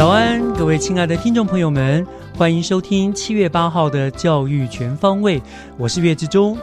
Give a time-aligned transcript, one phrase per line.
[0.00, 5.38] 早安，各位亲爱的听众朋友们，欢迎收听七月八号的教育全方位，
[5.76, 6.56] 我是岳志忠。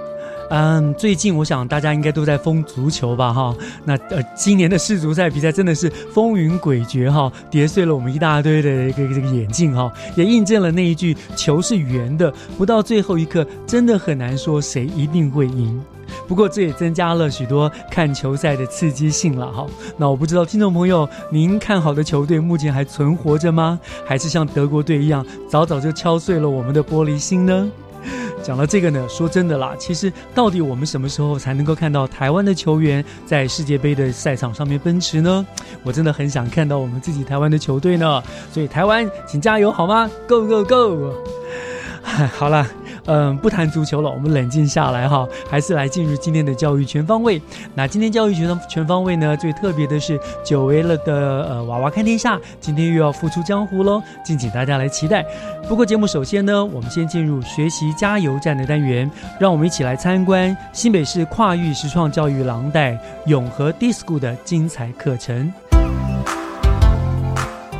[0.49, 3.55] 嗯，最近我想大家应该都在疯足球吧，哈。
[3.85, 15.79] 那呃，今年的世足赛比赛真的是风云诡谲哈，跌碎了我们一大堆的一个这个眼镜哈，也印证了那一句“球是圆的”，不到最后一刻，真的很难说谁一定会赢。
[16.27, 19.65] 不过这也增加了许多看球赛的刺激性了哈。
[19.97, 23.79] 那我不知道听众朋友，您看好的球队目前还存活着吗？
[24.05, 27.71] 还是像德国队一样，早早就敲碎了我们的玻璃心呢？
[28.43, 35.45] 讲到这个呢，说真的啦，其实到底我们什么时候才能够看到台湾的球员在世界杯的赛场上面奔驰呢？
[35.83, 38.23] 我真的很想看到我们自己台湾的球队呢。
[38.53, 41.13] 所以台湾，请加油好吗？Go go go！
[42.31, 42.65] 好了。
[43.07, 47.41] 嗯，不谈足球了，我们冷静下来哈，还是来进入今天的教育全方位。
[47.73, 55.25] 那今天教育全全方位呢，最特别的是久违了的呃娃娃看天下，今天又要复出江湖喽，敬请大家来期待。
[55.67, 65.51] 不过节目首先呢，我们先进入学习加油站的单元，让我们一起来参观新北市跨域实创教育廊带永和 DISCO 的精彩课程。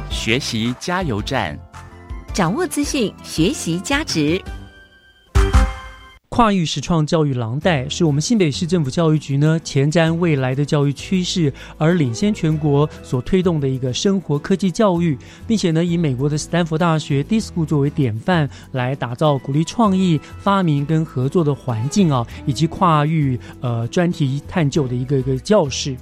[0.10, 1.58] 学习加油站，
[2.34, 4.42] 掌握资讯，学习价值。
[6.30, 15.18] 跨域实创教育廊带是我们新北市政府教育局呢前瞻未来的教育趋势而领先全国所推动的一个生活科技教育，
[15.48, 25.96] 并且呢以美国的斯坦福大学 DISCO 作为典范，来打造鼓励创意、发明跟合作的环境啊，以及跨域呃专题探究的一个一个教室。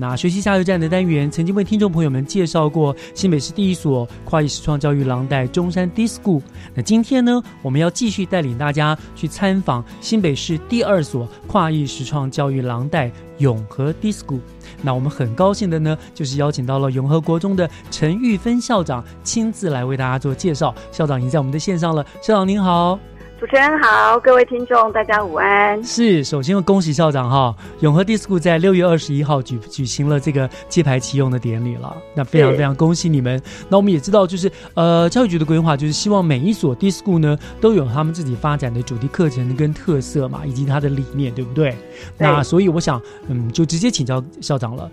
[0.00, 6.40] 那学习加油站的单元曾经为听众朋友们介绍过新北市第一所跨域实创教育廊带中山 DISCO。
[6.74, 14.40] 那今天呢，我们要继续带领大家去参访新北市第二所跨域实创教育廊带永和 DISCO。
[14.80, 20.74] 那我们很高兴的呢，就是邀请到了永和国中的陈玉芬校长亲自来为大家做介绍。
[20.90, 22.98] 校长已经在我们的线上了，校长您好。
[23.40, 25.82] 主持人好，各位听众大家午安。
[25.82, 33.40] 是，首先要恭喜校长哈，永和 DISCO 在六月二十一号举举行了这个揭牌启用的典礼了，那非常非常恭喜你们。
[33.70, 41.74] 那我们也知道，就是呃教育局的规划，就是希望每一所 DISCO 呢都有他们自己发展的主题课程跟特色嘛，以及它的理念，对不对？
[42.18, 44.90] 那所以我想，嗯，就直接请教校长了。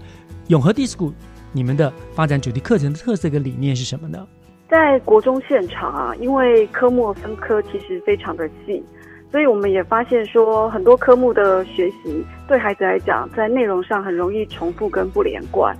[0.47, 1.11] 永和 DISCO，
[1.51, 4.25] 你们的发展主题课程的特色跟理念是什么呢？
[4.69, 8.83] 在国中现场啊，因为科目分科其实非常的细，
[9.31, 15.73] 所以我们也发现说，很多科目的学习对孩子来讲，在内容上很容易重复跟不连贯，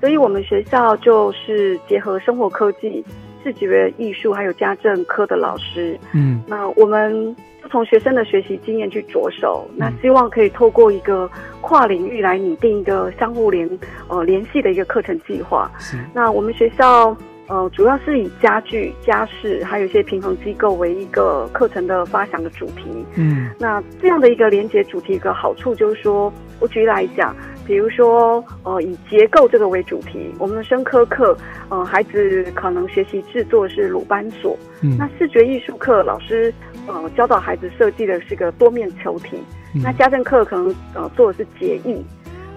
[0.00, 3.02] 所以我们学校就是结合生活科技、
[3.42, 11.26] 视觉艺术还有家政科的老师，嗯，那我们就从学生的学习经验去着手，那希望可以透过一个
[11.62, 13.66] 跨领域来拟定一个相互联
[14.08, 15.70] 呃联系的一个课程计划。
[15.78, 17.16] 是，那我们学校。
[17.48, 23.04] 呃，主要是以家具、家饰，还有一些平衡机构为一个课程的发想的主题。
[23.14, 31.36] 嗯，那这样的一个连接主题，一个好处就是说，我举例来讲，比如说，呃，以结构这个为主题，我们的生科课，
[31.68, 34.58] 呃，孩子可能学习制作是鲁班锁。
[34.82, 36.52] 嗯，那视觉艺术课老师，
[36.88, 39.38] 呃，教导孩子设计的是个多面球体。
[39.84, 42.04] 那家政课可能呃做的是结艺。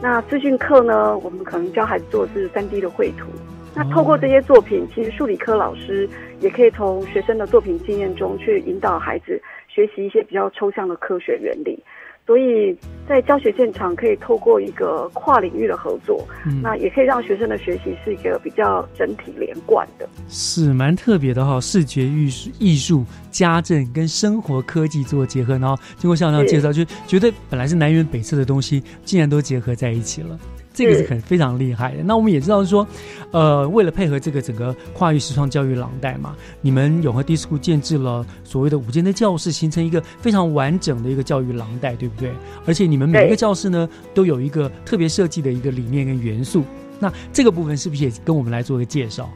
[0.01, 3.27] 那资讯课呢，我们可能教孩子做的是三 D 的绘图。
[3.75, 6.10] 那透过这些作品，其实数理科老师
[6.42, 11.81] 也可以从学生的作品经验中去引导孩子学习一些比较抽象的科学原理。
[12.27, 12.77] 所以
[13.07, 20.07] 在教学现场可以透过一个跨领域的合作，嗯那也可以让学生的学习是一个比较整体连贯的。
[20.27, 30.38] 是蛮特别的哈，视觉艺术、艺术、家政跟生活科技做结合，然后经过校长介绍，就觉得本来是南辕北辙的东西，竟然都结合在一起了。
[30.86, 32.04] 这个是很非常厉害的。
[32.04, 32.88] 那我们也知道说，
[33.31, 42.31] 呃，为了配合这个整个跨域实创教育廊带嘛，你们永和 D School 建制了所谓的五间的教室，形成一个非常完整的一个教育廊带，对不对？
[42.66, 46.64] 而且你们每一个教室呢，都有一个特别设计的一个理念跟元素。
[47.00, 49.30] 那这个部分是不是也跟我们来做一个介绍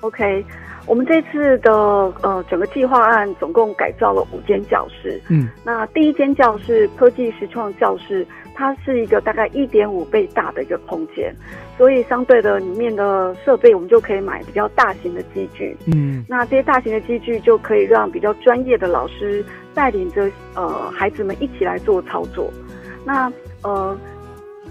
[0.00, 0.44] ？OK，
[0.86, 5.20] 我们这次的呃整个计划案总共改造了五间教室。
[5.28, 11.34] 嗯那第一间教室科技实创教室，它是一个大概一点五倍大的一个空间，
[11.76, 15.76] 所以相对的里面的设备我们就可以买比较大型的机具。
[15.92, 22.48] 嗯那这些大型的机具就可以让比较专业的老师带领着呃孩子们一起来做操作。
[23.04, 23.30] 那
[23.62, 23.98] 呃，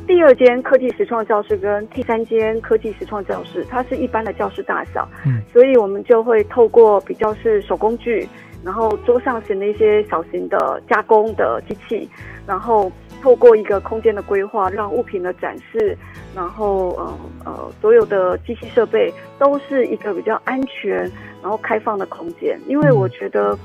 [0.08, 8.28] 第二间科技实创教室跟第三间科技实创教室，它是一般的教室大小，嗯所以我们就会透过比较是手工具，
[8.64, 12.10] 然后桌上型的一些小型的加工的机器，
[12.48, 12.92] 然后
[13.24, 15.98] 透过一个空间的规划，让物品的展示，
[16.36, 21.10] 然后呃呃所有的机器设备都是一个比较安全
[21.42, 23.58] 然后开放的空间，因为我觉得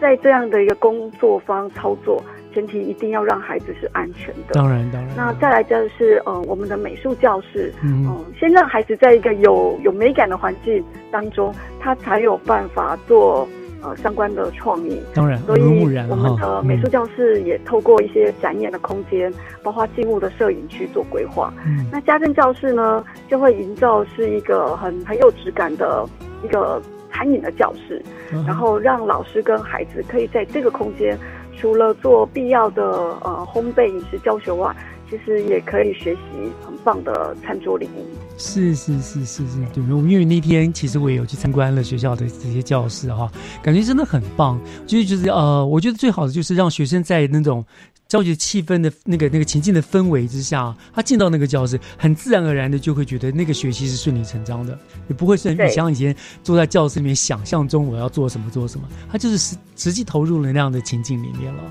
[0.00, 2.22] 在这样的一个工作方操作，
[2.54, 4.52] 前提一定要让孩子是安全的。
[4.52, 5.16] 当然当然。
[5.16, 13.48] 那再来就是呃我们的美术教室，嗯嗯，先让孩子在一个有有美感的环境当中，他才有办法做
[13.82, 15.00] 呃相关的创意。
[15.14, 15.62] 当然，所以
[16.08, 16.16] 我。
[16.22, 19.32] 们的美术教室也透过一些展演的空间，
[19.62, 21.52] 包括静物的摄影去做规划。
[21.66, 26.06] 嗯那家政教室呢，就会营造是一个很很有质感的
[26.44, 26.80] 一个
[27.10, 28.00] 餐饮的教室，
[28.32, 31.18] 嗯然后让老师跟孩子可以在这个空间，
[31.56, 32.84] 除了做必要的
[33.22, 34.74] 呃烘焙饮食教学外，
[35.12, 36.20] 其实也可以学习
[36.64, 38.38] 很棒的餐桌礼仪。
[38.38, 43.30] 是是是是是，对，我因为那天其实我也有去参观了学校的这些教室哈，
[43.62, 44.58] 感觉真的很棒。
[44.86, 47.62] 就是就是呃，我觉得最好的就是让学生在那种
[48.08, 54.78] 教学气氛的那个那个情境的氛围之下，他进到那个教室，很自然而然的就会觉得那个学习是顺理成章的，
[55.10, 61.62] 也不会是对你像以前坐在教室里面想象中我要做什么做什么，他就是实实际投入了那样的情境里面了。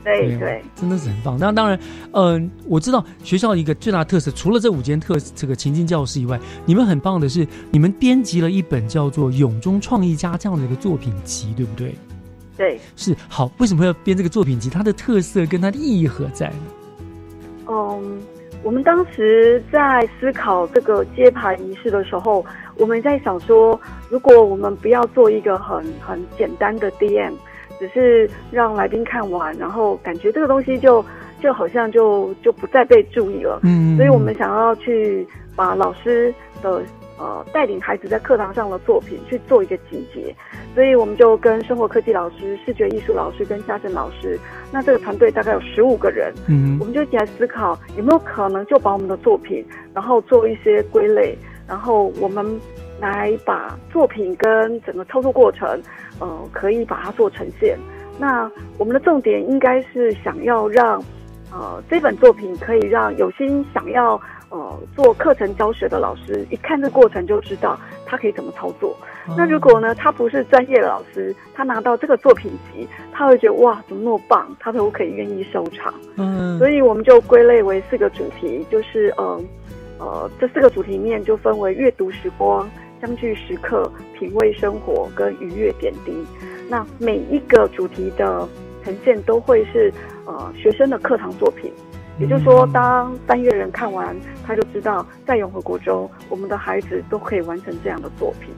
[0.00, 1.36] 啊对对，真的是很棒。
[1.38, 1.78] 那当然，
[2.12, 11.94] 嗯、我知道学校一个最大的特色，除了这五间特这个情境教室以外，你们很棒的是，你们编辑了一本叫做《永中创意家》这样的一个作品集，对不对？
[12.56, 14.68] 对，是好，为什么要编这个作品集？
[14.68, 16.56] 它的特色跟它的意义何在呢？
[17.68, 18.20] 嗯，
[18.62, 22.44] 我们当时在思考这个揭牌仪式的时候，
[22.76, 23.80] 我们在想说，
[24.10, 27.32] 如果我们不要做一个很很简单的 DM，
[27.80, 31.04] 只是让来宾看完，然后感觉这个东西就
[31.40, 33.58] 就好像就就不再被注意了。
[33.62, 36.32] 嗯所以我们想要去把老师
[36.62, 36.82] 的
[37.18, 40.34] 呃带领孩子在课堂上的作品去做一个集结，
[40.74, 44.38] 所以我们就跟生活科技老师、视觉艺术老师跟家政老师，
[44.70, 46.78] 那这个团队大概有十五个人，嗯。
[46.78, 51.36] 我们就一起来思考有没有可能就把我们的作品，然后做一些归类，
[51.66, 52.44] 然后我们
[53.00, 55.66] 来把作品跟整个操作过程，
[56.20, 57.78] 呃，可以把它做呈现。
[58.18, 61.02] 那我们的重点应该是想要让，
[61.50, 64.20] 呃，这本作品可以让有心想要
[64.50, 68.94] 呃做课程教学的老师，一看这过程就知道他可以怎么操作。
[69.36, 75.92] 那如果呢，他不是专业的老师，他拿到这个作品集，他会觉得哇，怎么那么棒，他都可以愿意收藏。
[76.16, 79.40] 嗯所以我们就归类为四个主题，就是呃
[79.98, 82.68] 呃，这四个主题面就分为阅读时光、
[83.00, 86.12] 相聚时刻、品味生活跟愉悦点滴。
[86.68, 88.48] 那每一个主题的
[88.84, 89.92] 呈现都会是
[90.26, 91.72] 呃学生的课堂作品，
[92.18, 94.16] 也就是说，当单月人看完，
[94.46, 98.54] 他就知道在永和国中，我们的孩子都可以完成这样的作品。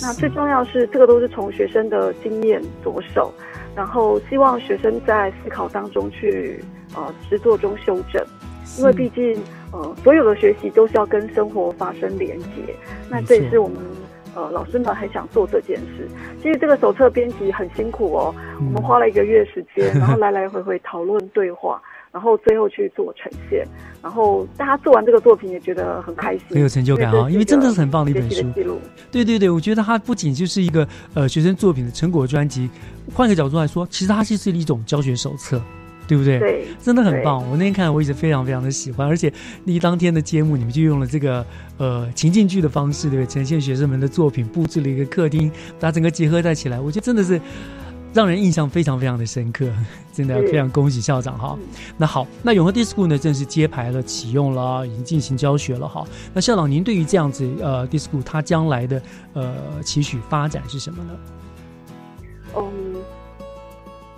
[0.00, 3.32] 那最重要是，这个都是从学生的经验着手，
[3.76, 6.64] 然后希望学生在思考当中去
[6.96, 8.24] 呃实作中修正，
[8.78, 9.36] 因为毕竟
[9.72, 12.74] 呃所有的学习都是要跟生活发生连接，
[13.08, 13.78] 那这也是我们
[14.34, 16.08] 呃老师们很想做这件事。
[16.42, 21.80] 其实这个手册编辑很辛苦哦，我们花了一个月时间， 然后来来回回讨论对话。
[22.12, 23.66] 然后最后去做呈现，
[24.02, 28.44] 然后大家做完这个作品也觉得很开心，很有成就感啊，因为真的是很棒的一本书。
[29.10, 32.68] 对对对，我觉得它不仅就是一个呃学生作品的成果专辑，
[33.14, 35.58] 换个角度来说，其实它是是一种教学手册。
[36.06, 36.38] 对不对？
[36.38, 37.38] 对，真的很棒。
[37.50, 39.32] 我那天看，我一直非常非常的喜欢，而且
[39.64, 41.44] 那当天的节目，你们就用了这个
[41.78, 43.26] 呃情境剧的方式，对不对？
[43.26, 47.40] 呈现学生们的作品，布置了一个客厅，把整个结合在起来，我觉得真的是
[48.12, 49.66] 让人印象非常非常的深刻，
[50.12, 51.58] 真的非常恭喜校长哈。
[51.96, 56.04] 那好，那永和 Disco 呢正式揭牌了，启用了，已经进行教学了哈。
[56.34, 61.10] 那校长，您对于这样子呃 Disco 它将来的呃期许发展是什么呢？
[62.54, 62.62] 嗯，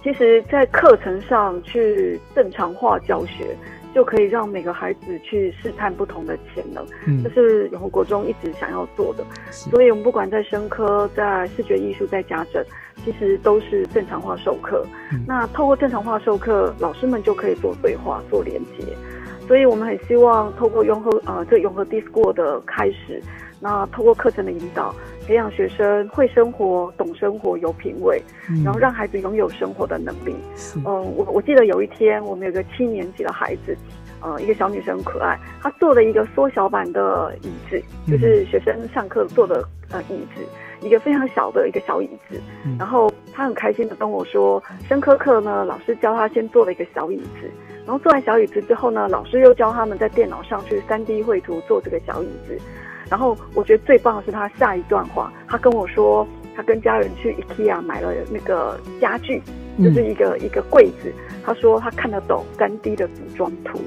[0.05, 3.57] 其实，在课程上去正常化教学。
[3.95, 9.25] 就可以让每个孩子去试探不同的潜能，嗯这是永和国中一直想要做的。
[9.53, 12.61] 所以，我们不管在生科、在视觉艺术、在家政，
[13.05, 14.85] 其实都是正常化授课。
[15.29, 18.85] 那透过正常化授课，老师们就可以做对话、做连接。
[19.47, 23.23] 所以我们很希望透过永和呃这永和 Discord 的开始，
[23.61, 24.93] 那透过课程的引导，
[25.27, 28.23] 培养学生会生活、懂生活、有品味，
[28.63, 30.35] 然后让孩子拥有生活的能力。
[30.77, 30.85] 嗯，
[31.17, 33.77] 我我记得有一天，我们有个七年级的孩子，
[34.21, 42.41] 呃，一个小女生可爱，她做了一个缩小版的椅子，就是学生上课坐的呃椅子，一个非常小的一个小椅子。
[42.79, 47.51] 然后她很开心的跟我说，生科课呢，老师教她先做了一个小椅子，
[47.87, 52.59] 然后坐完小椅子之后呢，老师又教他们在电脑上去三 D 绘图做这个小椅子。
[53.11, 59.43] 然后我觉得最棒的是他下一段话，他跟我说，他跟家人去 IKEA 买了那个家具，
[59.83, 61.13] 就是一个一个柜子。
[61.45, 63.81] 他说他看得懂三 D 的组装图。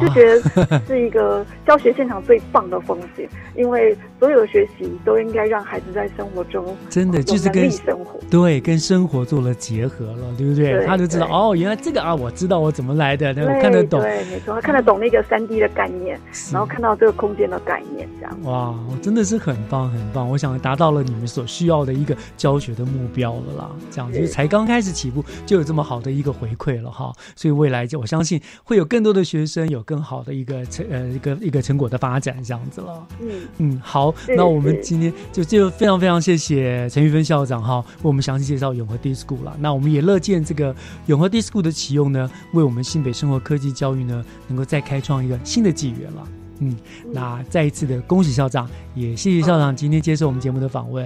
[0.00, 10.86] 就觉得是一个教学现场最棒的风景，因为所有的学习都应该让孩子在生活中真的就是跟生活对跟生活做了结合了，对不对？
[10.86, 16.18] 他就知道哦，原来这个啊，我知道我怎么来的，我看得懂，对，没错，他看得懂那个三 D 的概念，
[16.52, 23.70] 然后看到这个空间的概念，这样哇，真的是很棒很棒，我想达到了你们所需要的一个教学的目标了啦。
[23.90, 29.82] 这样子才刚开始起步就有这么好的一个回馈了哈，所以未来就我相信会有更多的学生有。
[29.82, 33.06] 更好的一个成呃一个一个成果的发展这样子了。
[33.20, 39.56] 嗯嗯，好，那我们今天就就非常非常谢谢陈玉芬校长哈，为我们详细介绍永和 D School 了。
[39.60, 40.74] 那我们也乐见这个
[41.06, 46.28] 永和 D School 的启用呢，为我们新北生活科技教育呢，能够再开创一个新的纪元了。
[46.60, 46.76] 嗯，
[47.10, 51.04] 那再一次的恭喜校长，也谢谢校长今天接受我们节目的访问。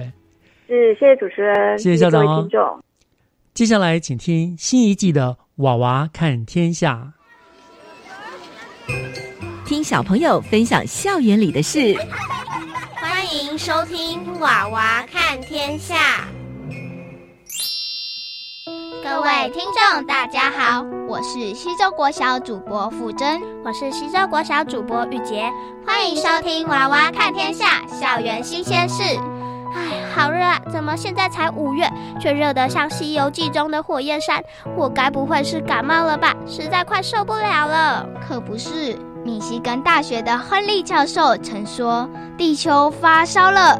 [0.67, 2.47] 是，谢谢主持人，谢谢校长哦。
[3.53, 7.13] 接下来请听新一季的《娃娃看天下》。
[9.65, 11.93] 听小朋友分享校园里的事，
[13.27, 15.95] 欢迎收听《娃娃看天下》。
[19.03, 25.51] 各位听众，大家好，我是西周国小主播傅真，我是西周国小主播玉洁，
[25.85, 29.03] 欢迎收听《娃娃看天下》校园新鲜事。
[29.75, 30.61] 哎，好热啊！
[30.71, 31.91] 怎么现在才五月，
[32.21, 34.41] 却热得像《西游记》中的火焰山？
[34.77, 36.33] 我该不会是感冒了吧？
[36.47, 38.07] 实在快受不了了。
[38.25, 38.97] 可不是。
[39.27, 43.77] 密西根大学的亨利教授曾说：“地球发烧了。”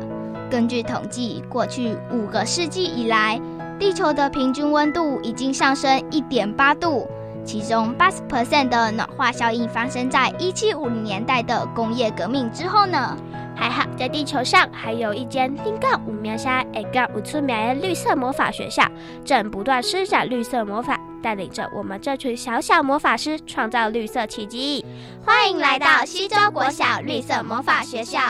[0.52, 3.40] 根据统计，过去五个世纪以来，
[3.80, 7.08] 地球的平均温度已经上升一点八度，
[7.46, 13.16] 其中八十 percent 的暖化效应发生在一七五零年代的工业革命之后呢。
[13.56, 18.84] 还好，在地球上还有一间丁杠五苗下二杠五出苗的绿色魔法学校，
[19.24, 21.00] 正不断施展绿色魔法。
[21.28, 24.86] 带领着我们这群小小魔法师创造绿色奇迹。
[25.26, 28.22] 欢迎来到西周国小绿色魔法学校。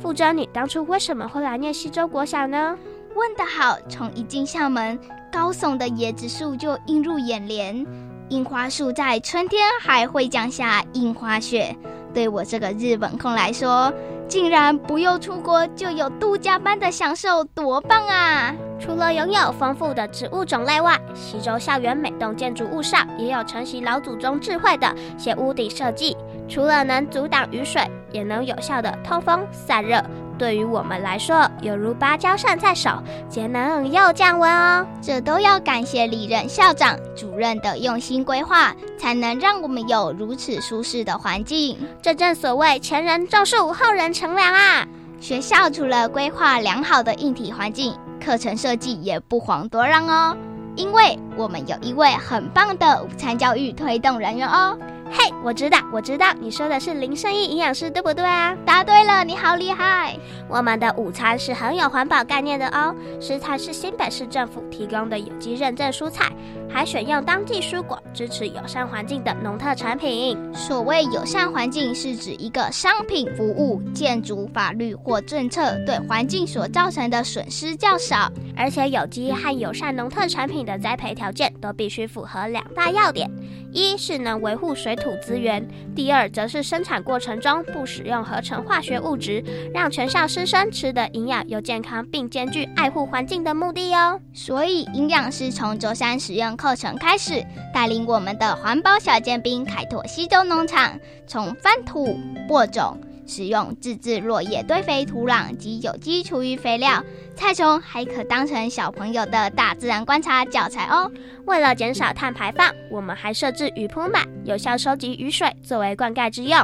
[0.00, 2.78] 傅珍，你当初为什么会来念西周国小呢？
[3.16, 3.76] 问得好！
[3.88, 4.96] 从一进校门，
[5.32, 7.84] 高耸的椰子树就映入眼帘。
[8.28, 11.76] 樱花树在春天还会降下樱花雪。
[12.12, 13.92] 对我这个日本控来说，
[14.28, 18.54] 竟然不用出国就有度假般的享受，多棒啊！
[18.78, 26.16] 除了拥有丰富的植物种类外，西周校园每栋建筑物上也有承袭老祖宗智慧的斜屋顶设计。
[26.48, 30.02] 除了能阻挡雨水，也能有效的通风散热。
[30.40, 32.90] 对于我们来说，犹如芭蕉扇在手，
[33.28, 34.86] 节能又降温哦。
[35.02, 41.76] 这都要感谢李任校长、主任的用心规划，才能让我们有如此舒适的环境。
[42.00, 44.88] 这正所谓前人种树，后人乘凉啊！
[45.20, 50.34] 学校除了规划良好的硬体环境，课程设计也不遑多让哦。
[50.74, 54.78] 因为我们有一位很棒的午餐教育推动人员哦。
[55.12, 58.56] 嘿，我知道，我知道，你说的是林胜义营养师，对不对啊？
[58.64, 60.16] 答对了，你好厉害！
[60.48, 66.30] 我们的午餐是很有环保概念的哦，食材是新北市政府提供的有机认证蔬菜，
[66.68, 70.38] 还选用当季蔬果，支持友善环境的农特产品。
[70.54, 83.28] 所谓友善环境，是指一个商品、服务、建筑、法律或政策对环境所造成的损失较少，而且有机和友善农特产品的栽培条件都必须符合两大要点。
[83.72, 94.20] 一是能维护水土资源，第二则是生产过程中不使用合成化学物质，让全校师生吃的营养又健康，并兼具爱护环境的目的哦。
[94.32, 102.98] 所以，营养师从周三使用课程开始，带领我们的环保小尖兵开拓西周农场，从翻土、播种。
[103.30, 107.02] 使用自制落叶堆肥土壤及有机厨余肥料，
[107.36, 111.08] 菜虫还可当成小朋友的大自然观察教材哦。
[111.46, 116.58] 为了减少碳排放，我们还设置雨铺满，有效收集雨水作为灌溉之用。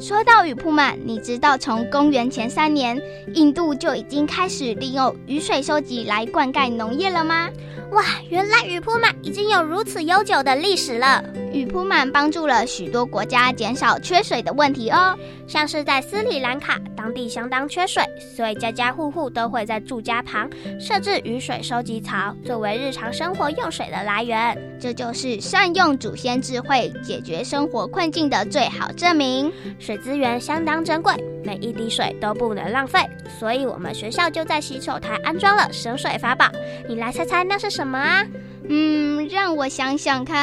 [0.00, 3.00] 说到雨铺满，你知道从公元前三年，
[3.34, 7.48] 印度就已经开始利用雨水收集来灌溉农业了吗？
[7.92, 11.22] 哇，原来雨铺满已经有如此悠久的历史了。
[11.52, 15.16] 雨铺满帮助了许多国家减少缺水的问题哦。
[15.46, 18.00] 像是在斯里兰卡，当地相当缺水，
[18.36, 24.56] 所以家家户户都会在住家旁设置雨水收集槽，作为日常生活用水的来源。
[24.78, 29.52] 这就是善用祖先智慧解决生活困境的最好证明。
[29.80, 33.00] 水资源相当珍贵，每一滴水都不能浪费，
[33.36, 36.48] 所以我们学校就在洗手台安装了省水法宝。
[36.88, 38.24] 你来猜猜那是什么啊？
[38.68, 40.38] 嗯，让我想想看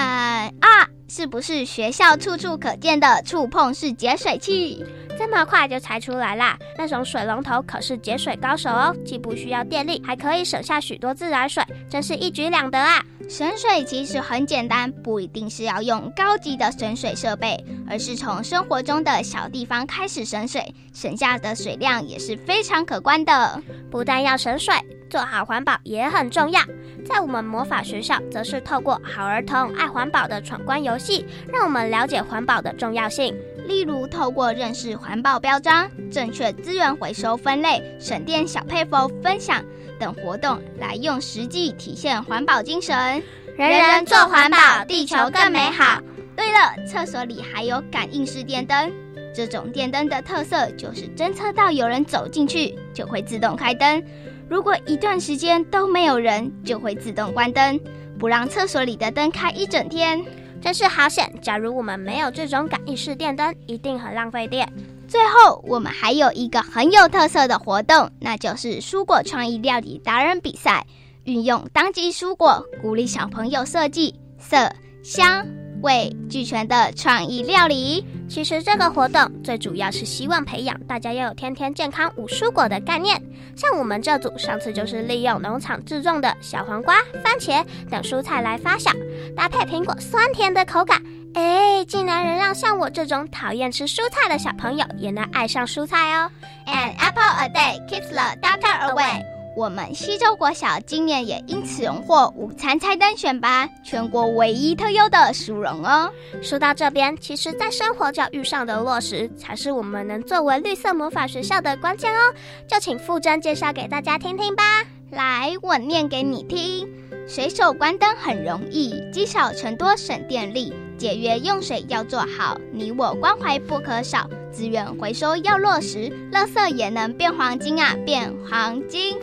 [0.60, 4.86] 啊，是不是学校处处可见的触碰式节水器？
[5.18, 6.58] 这么快就猜出来啦？
[6.78, 13.04] 那种水龙头可是节水高手哦，既不需要电力，还可以省下许多自来水，真是一举两得啊！
[13.28, 23.62] 省水其实很简单，不一定是要用高级的省水设备，而是从生活中的小地方开始省水，省下的水量也是非常可观的。
[23.92, 24.74] 不但要省水，
[25.10, 26.62] 做好环保也很重要。
[27.06, 33.36] 在我们魔法学校，则是透过好儿童爱环保的闯关游戏，让我们了解环保的重要性。
[33.66, 39.64] 例如，透过认识环保标章、正确资源回收分类、省电小配方分享
[40.00, 43.22] 等活动，来用实际体现环保精神。
[43.56, 46.02] 人人做环保，地球更美好。
[46.36, 48.92] 对了，厕所里还有感应式电灯，
[49.36, 54.02] 这种电灯的特色就是侦测到有人走进去，就会自动开灯；
[54.50, 57.80] 如果一段时间都没有人，就会自动关灯，
[58.18, 60.26] 不让厕所里的灯开一整天。
[60.62, 61.32] 真是好险！
[61.42, 64.68] 假如我们没有这种感应式电灯，一定很浪费电。
[65.08, 70.86] 最后，我们还有一个很有特色的活动，那就是蔬果创意料理达人比赛，
[71.24, 74.74] 运用当季蔬果，鼓励小朋友设计色
[75.04, 75.46] 香。
[75.82, 83.20] 味俱全的创意料理，其实这个活动最主要是希望培养大家要有天天健康无蔬果的概念。
[83.56, 88.92] 像我们这组上次就是利用农场自种的小黄瓜、番茄等蔬菜来发酵，
[89.36, 91.02] 搭配苹果酸甜的口感，
[91.34, 96.30] 哎，竟然能让像我这种讨厌吃蔬菜的小朋友也能爱上蔬菜哦
[96.68, 99.39] ！An apple a day keeps the doctor away。
[99.60, 106.10] 我们西周国小今年也因此荣获午餐菜单选拔全国唯一特优的殊荣哦。
[106.42, 112.34] 说到这边，其实，在生活教育上的落实，才是我们能作为绿色魔法学校的关键哦。
[112.70, 114.64] 就请傅真介绍给大家听听吧。
[115.12, 116.88] 来，我念给你听：
[117.28, 124.30] 随手关灯很容易，积少成多省电力，节约用水要做好，你我关怀不可少。
[124.52, 129.18] 资源回收要落实，垃圾也能变黄金啊，变黄金！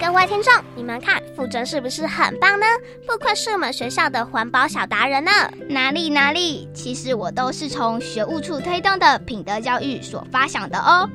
[0.00, 2.66] 各位听众，你们看傅真是不是很棒呢？
[3.06, 5.30] 不愧是我们学校的环保小达人呢！
[5.68, 11.08] 哪里哪里，其实我都是从学务处推动的品德教育所发想的哦。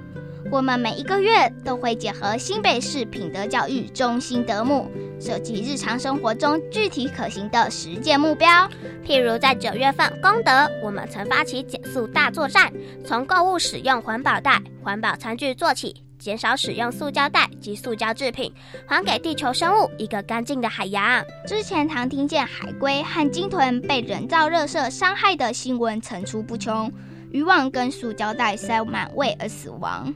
[0.52, 8.48] 我们每一个月都会结合新北市品德教育中心德目，设计日常生活中具体可行的实践目标。
[9.04, 12.72] 譬如在九月份功德，我们曾发起减速大作战，
[13.04, 18.54] 从购物使用环保袋、环保餐具做起，减少使用塑胶袋及塑胶制品，
[18.88, 21.24] 还给地球生物一个干净的海洋。
[21.48, 26.92] 之前常听见海龟和鲸豚被人造热射伤害的新闻层出不穷。
[27.36, 30.14] 渔网跟塑胶袋塞满胃而死亡，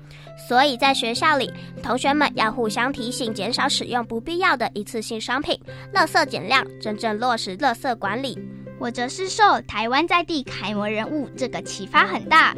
[0.47, 1.51] 所以在学校里，
[1.83, 5.59] 同学们要互相提醒，减少使用不必要的一次性商品，
[5.93, 8.39] 垃圾减量，真正落实垃圾管理。
[8.79, 12.55] 我则是受台湾在地楷模人物这个启发很大。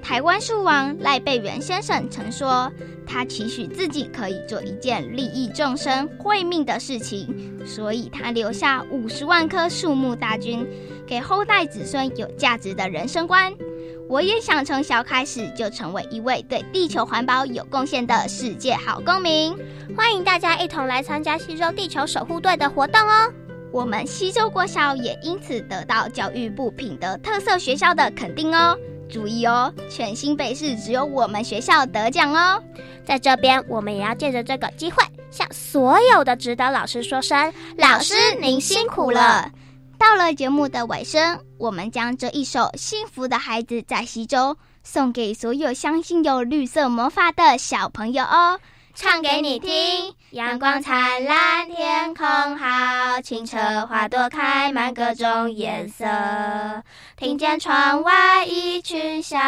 [0.00, 2.70] 台湾树王赖贝元先生曾说，
[3.04, 7.26] 他期许自己可以做一件利益众生、惠命的事情，
[7.66, 10.64] 所以他留下五十万棵树木大军，
[11.04, 13.52] 给后代子孙有价值的人生观。
[14.08, 19.56] 我也想从小开始就成为一位对地球环保有贡献的世界好公民。
[19.96, 23.32] 欢迎大家一同来参加西周地球守护队的活动哦！
[23.72, 28.76] 我们西周国小也因此得到教育部品德特色学校的肯定哦。
[29.08, 32.62] 注意哦，全新北市只有我们学校得奖哦。
[33.04, 39.50] 在这边，我们也要借着这个机会，向所有的指导老师说声：老师您辛苦了。
[40.04, 48.60] 到了节目的尾声，我们将这一首《幸福的孩子在西周》送给所有相信有绿色魔法的小朋友哦。
[48.94, 52.26] 唱给你听，阳光灿烂，天空
[52.58, 56.04] 好清澈，花朵开满各种颜色。
[57.16, 59.38] 听见窗外一群小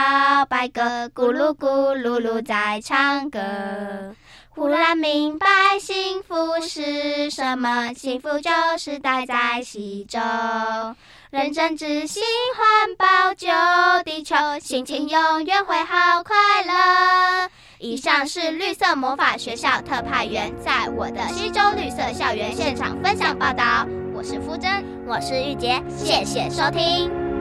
[0.48, 3.38] 白鸽咕噜咕噜噜在唱歌，
[4.56, 5.46] 忽然明白
[5.78, 10.18] 幸福是什么，幸福就是待在西周，
[11.28, 12.22] 认真执行
[12.56, 13.48] 环保救
[14.02, 17.50] 地球，心情永远会好快乐。
[17.78, 23.86] 以上是绿色魔法学校特派员在我的西周绿色校园现场分享报道。
[24.14, 27.35] 我是夫珍，我是玉洁，谢谢收听。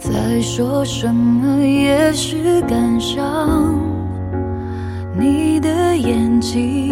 [0.00, 3.78] 再说什么也是感伤，
[5.14, 6.88] 你的眼睛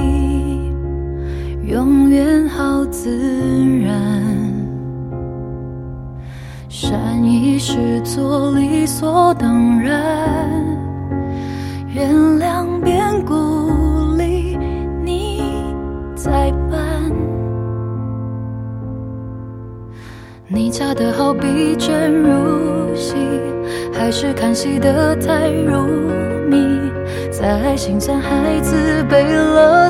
[1.67, 3.11] 永远好自
[3.83, 3.99] 然。
[6.69, 10.38] 善意是做理所当然，
[20.99, 23.15] 的好比真如戏，
[23.93, 25.87] 还是看戏的太入
[26.51, 26.57] 迷？
[27.31, 28.75] 在心酸孩子
[29.09, 29.88] 背了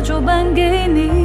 [0.00, 1.17] 就颁给你。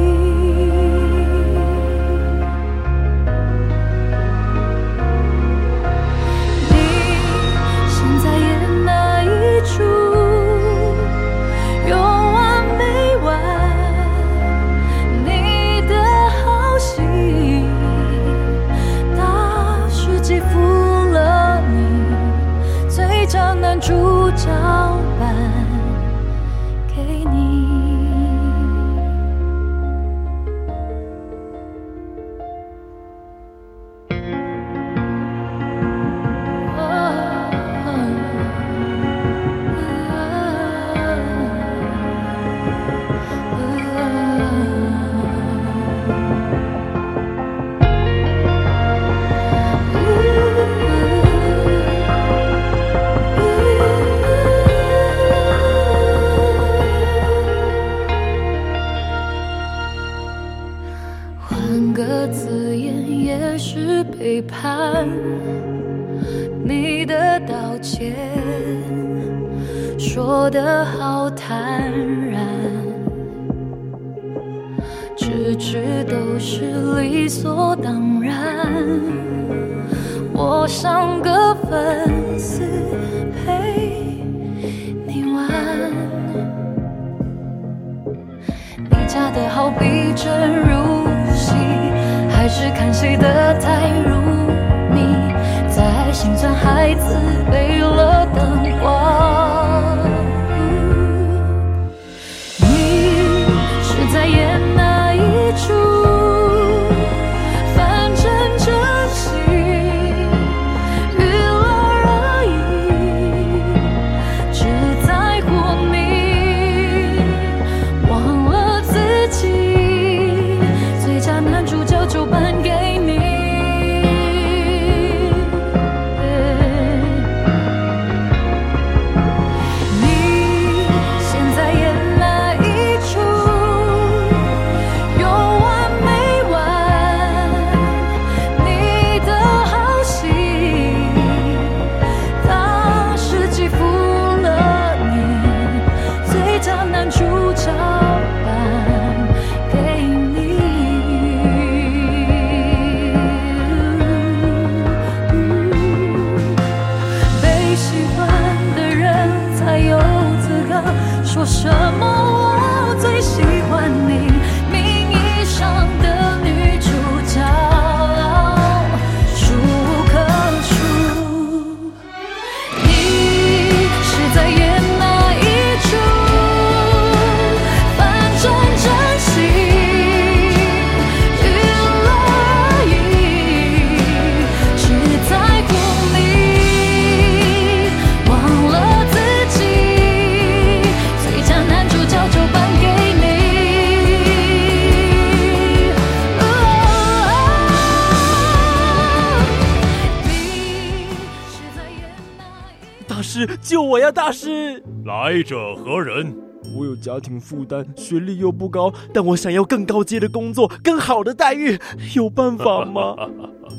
[205.44, 206.34] 者何人？
[206.74, 211.78] 我有家庭负担，学历又不高，但我想要更高阶的工作，更好的待遇，
[212.16, 213.14] 有办法吗？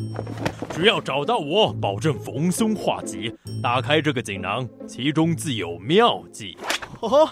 [0.69, 3.33] 只要找到我，保证逢凶化吉。
[3.63, 6.55] 打开这个锦囊，其中自有妙计。
[6.99, 7.27] 哦，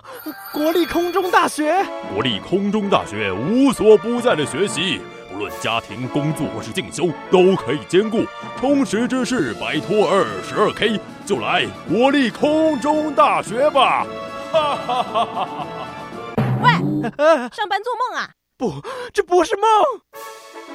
[0.52, 1.72] 国立空中大学，
[2.13, 5.00] 国立空中大学无所不在的学习，
[5.34, 8.24] 不论家庭、工作或是进修，都可以兼顾。
[8.60, 14.06] 充实知识，摆脱二十二 K，就来国立空中大学吧！
[14.52, 15.67] 哈哈哈哈哈！
[16.62, 16.72] 喂，
[17.52, 18.30] 上班做梦啊？
[18.58, 18.76] 不，
[19.12, 19.63] 这不是梦。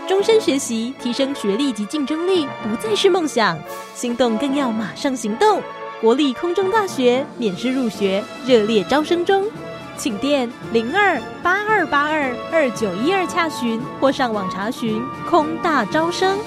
[0.08, 3.56] 终身学习，提升学历及竞争力，不再是梦想。
[3.94, 5.62] 心动更要马上行动！
[6.00, 9.46] 国立空中大学免试入学，热烈招生中，
[9.98, 16.38] 请电零二八二八二二九一二洽询，或上网查询空大招生。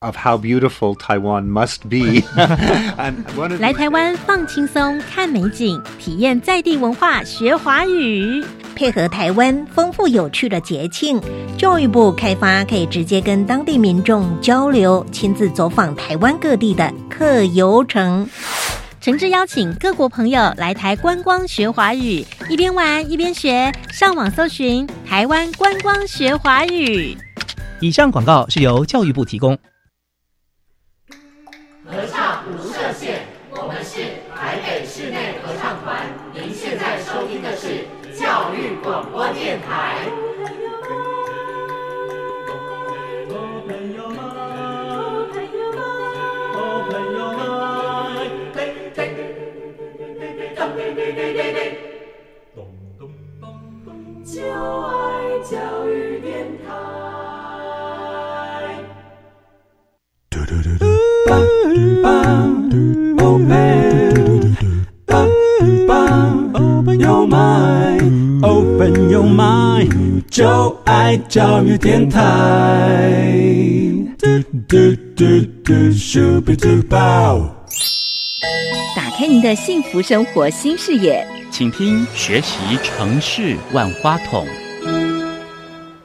[0.00, 2.22] Of how beautiful Taiwan must be，
[3.58, 8.44] 来台湾放轻松，看美景，体验在地文化，学华语，
[8.76, 11.20] 配合台湾丰富有趣的节庆，
[11.58, 18.28] 教育部开发可以直接跟当地民众交流，亲自走访台湾各地的客游城。
[19.08, 27.16] 诚挚邀请各国朋友来台观光学华语，一边玩一边学，上网搜寻台湾观光学华语。
[27.80, 29.56] 以上广告是由教育部提供。
[31.86, 34.02] 合唱无设限，我们是
[34.36, 36.06] 台北室内合唱团。
[36.34, 39.97] 您现在收听的是教育广播电台。
[54.38, 54.94] 就爱
[55.50, 56.70] 教育电台。
[60.30, 60.86] 嘟嘟嘟嘟。
[66.54, 72.22] Open your mind, open your mind，就爱教育电台。
[78.96, 84.46] 打开您的幸福生活新视野，请听学习城市万花筒。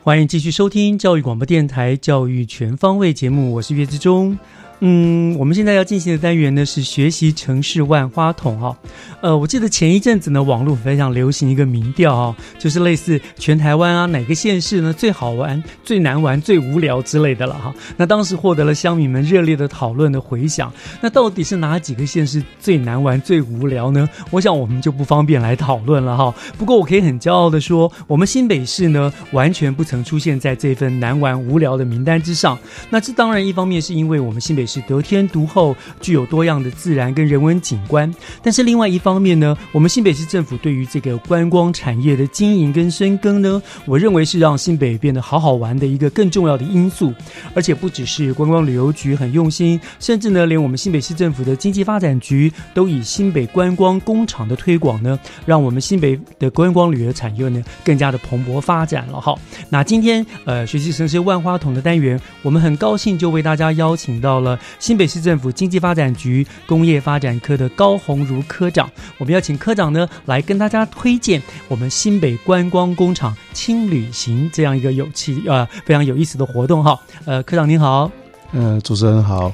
[0.04, 4.38] 欢迎继续收听教育广播电台《教育全方位》节目，我是岳志忠。
[4.86, 8.78] 嗯，我们现在要进行的单元呢是学习城市万花筒哈。
[9.22, 17.74] 呃，我记得前一阵子呢，网络非常流行一个民调哈，就是类似全台湾啊哪个县市呢最好玩、最难玩、最无聊之类的了哈。
[17.96, 20.70] 那当时获得了乡民们热烈的讨论的回响。
[21.00, 24.10] 那到底是哪几个县市最难玩、最无聊呢？
[24.32, 26.36] 我想我们就不方便来讨论了哈。
[26.58, 32.60] 不过我可以很骄傲的说，我们新北市呢完全不曾出现在这份难玩无聊的名单之上。
[32.90, 34.73] 那这当然一方面是因为我们新北市。
[34.74, 38.12] 是得天独厚，具有多样的自然跟人文景观。
[38.42, 47.14] 但是另外一方面呢，我们新北市政府对于这个观光产业的经营跟深耕呢，我认为是让新北变得好好玩的一个更重要的因素。
[47.54, 59.22] 而且不只是观光旅游局很用心，甚至呢，连我们新北市政府的经济发展局都以新北观光工厂的推广呢，让我们新北的观光旅游产业呢更加的蓬勃发展了。
[59.22, 59.36] 哈，
[59.70, 64.60] 那今天呃，学习城市万花筒的单元，我们很高兴就为大家邀请到了。
[64.80, 77.00] 新北市政府经济发展局工业发展科的高鸿儒科长，我们要请科长呢来跟大家推荐我们新北观光工厂轻旅行这样一个有趣呃非常有意思的活动哈。
[77.26, 78.12] 呃，科长您好，
[78.52, 79.52] 呃，主持人好，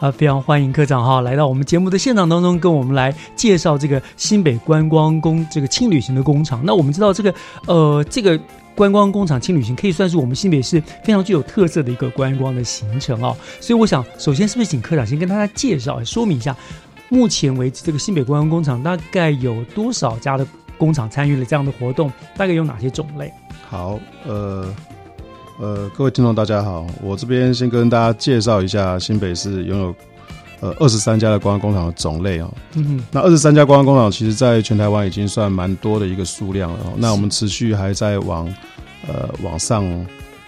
[0.00, 6.60] 啊，非常欢迎科长哈来到我们节目的现场当中，跟我们来介绍这个新北观光工这个轻旅行的工厂。
[6.64, 7.34] 那我们知道这个
[7.66, 8.40] 呃这个。
[8.80, 16.56] 观光工厂轻旅行可以算是我们新北市非常具有特色的一个观光的行程哦，所以我想首先是不是请科长先跟大家介绍、说明一下，
[17.10, 20.46] 目前为止这个新北观光工厂大概有多少家的
[20.78, 23.30] 工厂参与了这样的活动，大概有哪些种类？
[23.68, 24.74] 好，呃
[25.60, 29.94] 呃，各位听众大家好，我这边先跟大家介绍一下新北市拥有
[30.60, 32.52] 呃二十三家的观光工厂的种类哦。
[32.74, 36.78] 嗯哼，那二十三家观光工厂其实在全台湾已经算蛮多的一个数量了。
[36.96, 38.46] 那我们持续还在往
[39.08, 39.84] 呃，往上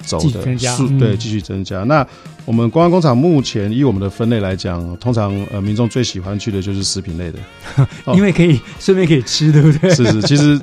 [0.00, 1.84] 走的数对继续增加。
[1.84, 2.06] 那
[2.44, 7.38] 我们观光工厂目前以我们的分类来讲，通常呃民众最喜欢去的就是食品类的，
[8.14, 9.94] 因为可以顺便可以吃，对不对？
[9.94, 10.60] 是是，其实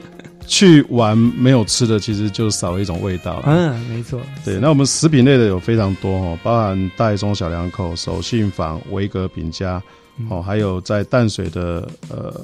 [0.49, 3.41] 去玩没有吃的，其实就少了一种味道。
[3.45, 4.19] 嗯，没错。
[4.43, 9.81] 对，那我们食品类的有非常多哦，包含大中小两口、手信坊、维格饼家，
[10.29, 12.41] 哦，还有在淡水的呃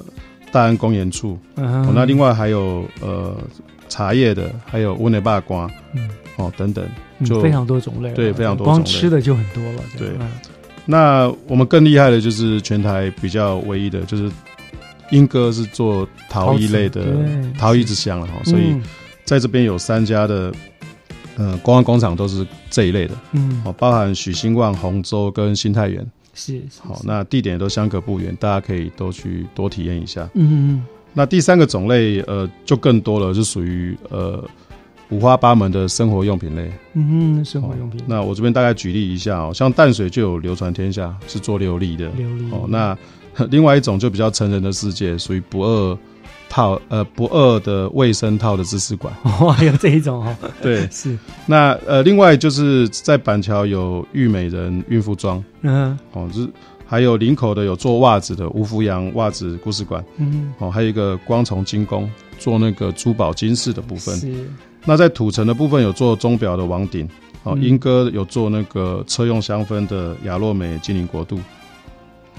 [0.50, 1.38] 大安公园处。
[1.56, 3.36] 哦，那另外还有呃。
[3.88, 6.84] 茶叶的，还有乌内巴瓜，嗯，哦，等等，
[7.24, 8.64] 就非常多种类，对，非常多。
[8.64, 10.08] 光吃的就很多了，对。
[10.84, 14.28] 那我们更厉害的就是全台比较唯一的，就是
[15.10, 17.04] 英哥是做陶艺类的
[17.58, 18.82] 陶艺之乡了哈，所以嗯
[19.24, 20.52] 在这边有三家的
[21.36, 30.28] 呃观光工厂都是这一类的，嗯哦，包含许兴旺、洪州跟新泰园，是是好，那地点都相隔不远，大家可以都去多体验一下。
[30.34, 34.44] 嗯嗯那第三个种类呃就更多了，是属于呃
[35.08, 36.70] 五花八门的生活用品类。
[36.94, 38.00] 嗯，生活用品。
[38.06, 42.10] 那我这边大概举例一下哦，像淡水就有流传天下，是做琉璃的。
[42.10, 42.96] 琉璃哦，那
[43.50, 45.98] 另外一种就比较成人的世界，属于不二
[46.48, 49.12] 套呃不二的卫生套的知识馆。
[49.40, 55.98] 哦，还有这一种哦， 对，是，那呃，另外就是在板桥有玉美人孕妇装，嗯。
[56.12, 56.48] 哦，就是
[56.86, 60.52] 还有林口的有做袜子的吴福阳袜子故事馆，嗯。
[60.58, 64.16] 哦，还有一个光从精工做那个珠宝金饰的部分。
[64.16, 64.32] 是，
[64.84, 67.04] 那在土城的部分有做钟表的王鼎，
[67.42, 67.62] 哦，嗯。
[67.62, 71.40] 英哥有做那个车用香氛的雅洛美精灵国度，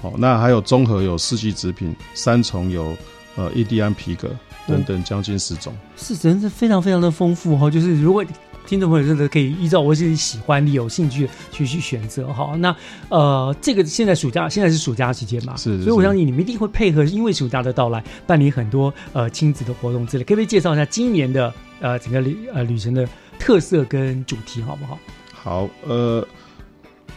[0.02, 2.96] 哦，那还有综合有四季纸品，三重有
[3.36, 4.28] 呃伊蒂安皮革
[4.66, 5.74] 等等将近十种。
[5.96, 8.24] 是真是非常非常的丰富哈、就是如果
[8.66, 12.54] 听众朋友真的可以依照我自己喜欢、你有兴趣去去选择哈。
[12.58, 12.76] 那
[13.08, 20.22] 呃，这个现在暑假现在是暑假期间嘛，是是所以我相信你们一定会配合，因为暑假的到来，办理很多呃亲子的活动之类。
[20.22, 23.08] 可不可以介绍一下今年的呃整个旅呃旅程的
[23.38, 24.98] 特色跟主题好不好？
[25.32, 26.26] 好，呃，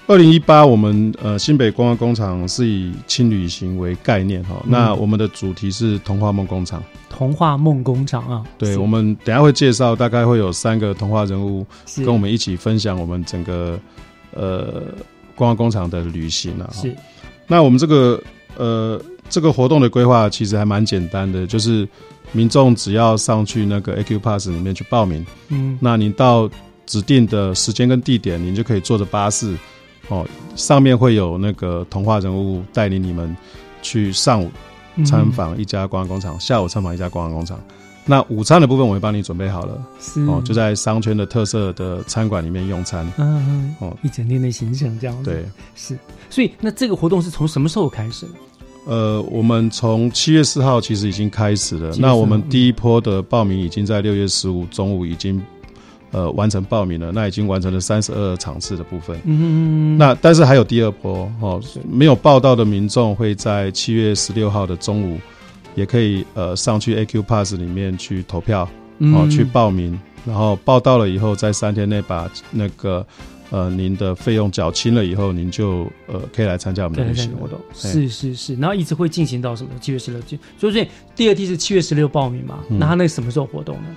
[0.07, 4.71] 二零一八我们呃新北观光工厂是以轻旅行为概念哈、嗯。
[4.71, 6.83] 那我们的主题是童话梦工厂。
[7.09, 11.65] 童话梦工厂啊，对，我们等下会介绍，大概会有三个童话人物
[11.97, 13.79] 跟我们一起分享我们整个
[14.33, 14.81] 呃
[15.35, 16.69] 观光工厂的旅行啊。
[16.73, 16.93] 是，
[17.47, 18.21] 那我们这个
[18.57, 21.87] 呃这个活动的规划其实还蛮简单的，就是
[22.31, 25.77] 民众只要上去那个 AQ Pass 里面去报名，嗯。
[25.79, 26.49] 那你到
[26.87, 29.55] 指定的时间跟地点，你就可以坐着巴士
[30.11, 33.35] 哦，上面会有那个童话人物带领你们
[33.81, 34.51] 去上午
[34.97, 37.59] 嗯参访一家观光工厂，下午参访一家观光工厂。
[38.03, 43.05] 那午餐的部分我会帮你准备好了，是哦，就在商圈的特色的餐馆里面用餐。
[43.17, 45.45] 嗯嗯哦，一整天的行程这样子，对，
[45.75, 45.97] 是。
[46.29, 48.33] 所以那这个活动是从什么时候开始呢？
[48.87, 51.93] 呃，我们从七月四号其实已经开始了。
[51.93, 55.39] 7月4那我们第一波的报名已经在六月十五中午已经
[56.11, 59.19] 呃完成报名了，那已经完成了三十二场次的部分。
[59.25, 65.17] 嗯那但是还有第二波哦，没有报到的民众会在七月十六号的中午，
[65.75, 68.69] 也可以呃上去 AQ Pass 里面去投票哦，
[68.99, 73.05] 嗯去报名，然后报到了以后，在三天内把那个
[73.49, 77.59] 呃您的费用缴清了以后，您就呃可以来参加我们的旅行活动。
[77.73, 79.69] 是是是，然后一直会进行到什么？
[79.79, 80.21] 七月十六，
[80.57, 82.59] 所以所以第二梯是七月十六报名嘛？
[82.69, 83.87] 嗯那他那什么时候活动呢？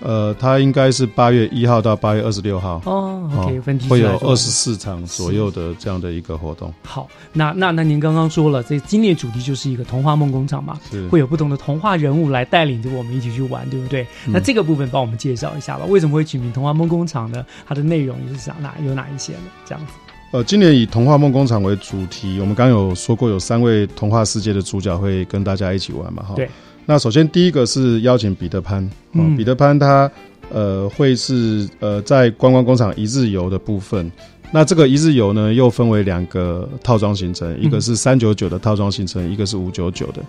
[0.00, 6.72] 呃，它应该是八月一号到八月二十六号哦，OK，分梯会有二十四场左右的这样的一个活动。
[6.82, 14.02] 好，那那那您刚刚说了，这今年主题就是一个童话梦工厂嘛，是会有不同的童话人物来带领着我们一起去玩，对不对？
[14.26, 15.84] 嗯那这个部分帮我们介绍一下吧。
[15.84, 17.44] 为什么会取名童话梦工厂呢？
[17.66, 18.56] 它的内容又是啥？
[18.60, 19.50] 哪有哪一些呢？
[19.66, 19.92] 这样子。
[20.32, 26.34] 呃，今年以童话梦工厂为主题，我们刚刚有说过，有三位童话世界的主角会跟大家一起玩嘛，哈。
[26.36, 26.48] 对。
[26.86, 30.10] 那首先第一个是邀请彼得潘，哦嗯彼得潘他
[30.50, 34.10] 呃会是呃在观光工厂一日游的部分。
[34.52, 40.20] 那这个一日游呢，又分为两个套装行程，一个是三九九的套装行程，一个是五九九的。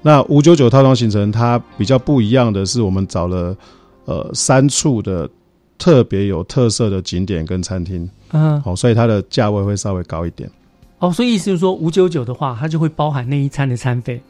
[0.00, 3.56] 那五九九套装行程，它比较不一样的是，我们找了
[4.04, 5.28] 呃三处的
[5.76, 10.48] 特别有特色的景点跟餐厅，嗯好、所以它的价位会稍微高一点。
[11.00, 14.20] 哦，所以意思就是说五九九的话，它就会包含那一餐的餐费。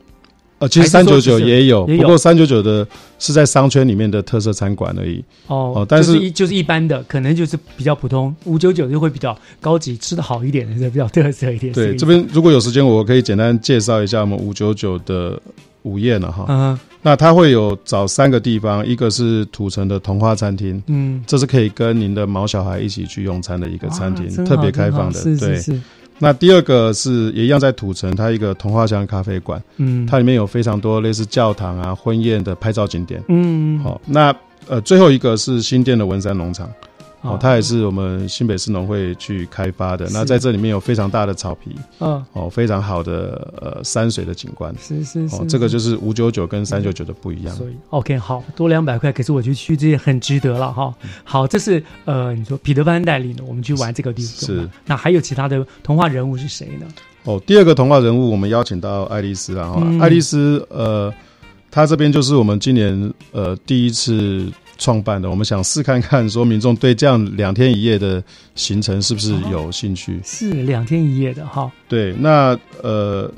[0.58, 2.86] 呃，其实三九九也有，不过三九九的
[3.18, 5.22] 是在商圈里面的特色餐馆而已。
[5.48, 8.34] 哦哦，但就是一就是一般的，可能就是比较普通。
[8.44, 11.74] 五九九就会比较高级，吃的好一点的，就比较特色一点。
[11.74, 15.40] 是对，这边如果有时间，我可以简单介绍一下我们五九九的
[15.82, 16.46] 午宴了哈。
[16.48, 25.22] 嗯那它会有找三个地方，一个是土城的童话餐厅，嗯这是可以跟您的毛小孩一起去用餐的一个餐厅，特别开放的。
[25.22, 25.80] 对，是是
[26.18, 33.22] 那第二个是也一样在土城，它一个童话乡咖啡馆，嗯它里面有非常多类似教堂啊、婚宴的拍照景点。
[33.28, 34.34] 嗯好、那
[34.68, 36.70] 呃最后一个是新店的文山农场。
[37.24, 40.06] 哦哦，它也是我们新北市农会去开发的。
[40.12, 44.74] 那在这里面有非常大的草皮，嗯哦，非常好的呃山水的景观。
[44.78, 47.56] 是是是哦，这个就是五九九跟三九九的不一样。
[47.56, 50.94] 所以 OK 好多两百块，可是我觉得去这些很值得了哈。
[51.24, 54.30] 好，这是呃你说彼得潘带领的，我们去玩这个地方。
[54.32, 56.86] 是那还有其他的童话人物是谁呢？
[57.24, 61.10] 哦，第二个童话人物我们邀请到爱丽丝了，哈、嗯爱丽丝呃，
[61.70, 65.30] 她这边就是我们今年呃第一次创办的。
[65.30, 68.22] 我们想试看看，说民众对这样两天一夜的
[68.54, 70.20] 行程是不是有兴趣？
[70.24, 71.70] 是两天一夜的哈。
[71.88, 73.30] 对，那呃，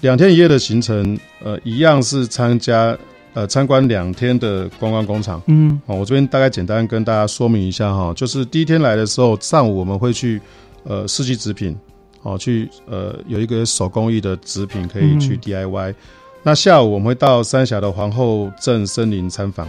[0.00, 2.96] 两天一夜的行程，呃，一样是参加
[3.34, 5.42] 呃参观两天的观光工厂。
[5.46, 10.40] 嗯，哦，我这边大概简单跟大家说明一下哈，就是第一天来的时候，上午我们会去
[10.84, 11.76] 呃四季纸品，
[12.22, 15.94] 哦，去呃有一个手工艺的纸品可以去 DIY。
[16.42, 19.68] 那下午我们会到三峡的皇后镇森林参访，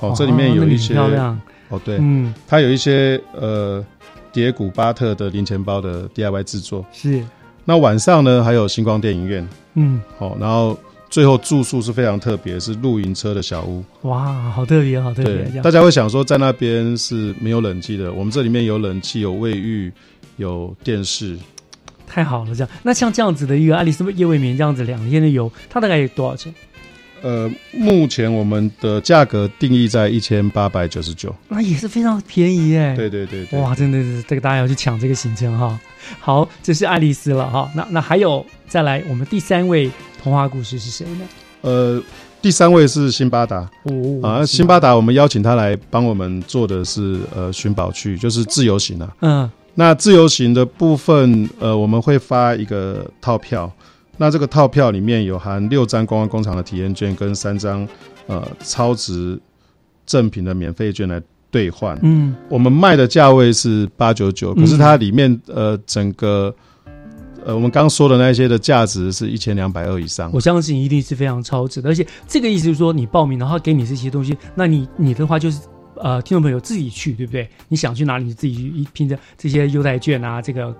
[0.00, 3.84] 哦，这里面有一些漂亮哦，对，嗯，它有一些呃
[4.32, 6.84] 叠古巴特的零钱包的 DIY 制作。
[6.92, 7.22] 是，
[7.64, 10.78] 那晚上呢还有星光电影院，嗯，好，然后
[11.08, 13.82] 最后住宿是非常特别，是露营车的小屋。
[14.02, 15.44] 哇，好特别，好特别。
[15.44, 19.92] 对，大家会想说在那边是没有冷气的，我们这里面有冷气，有卫浴，
[20.36, 21.36] 有电视。
[22.06, 22.68] 太好了，这样。
[22.82, 26.54] 那像这样子的一个爱丽丝夜未眠这样子两天的游，它大概有多少钱？
[27.22, 32.94] 呃，目前我们的价格定义在一千八百九十九，那也是非常便宜哎。
[32.94, 35.78] 对对对对，哇，真的是这个大家要去抢这个行程哈。
[36.20, 37.70] 好，这是爱丽丝了哈。
[37.74, 39.90] 那那还有再来，我们第三位
[40.22, 41.20] 童话故事是谁呢？
[41.62, 42.02] 呃，
[42.40, 49.16] 第三位是辛巴达哦啊，辛巴达，我们邀请他来帮我们做的是呃寻宝区，就是自由行啊。
[49.20, 49.50] 嗯。
[49.78, 53.70] 那自由行的部分，呃，我们会发一个套票，
[54.16, 57.86] 那这个套票里面有含六张观光工厂的体验券跟三张
[58.26, 59.38] 呃超值
[60.04, 61.98] 赠品的免费券来兑换。
[62.02, 66.54] 嗯，我们卖的价位是八九九，可是它里面呃整个
[67.44, 70.30] 呃我们刚说的那些的价值是一千两百二以上。
[70.32, 75.60] 我相信一定是非常超值的，而且这个意思就是说，你报名然后给你这些东西，那你你的话就是。
[75.98, 77.48] 呃，听众朋友自己去，对不对？
[77.68, 80.70] 你想去哪里，你自己去拼着这些优待券啊，这个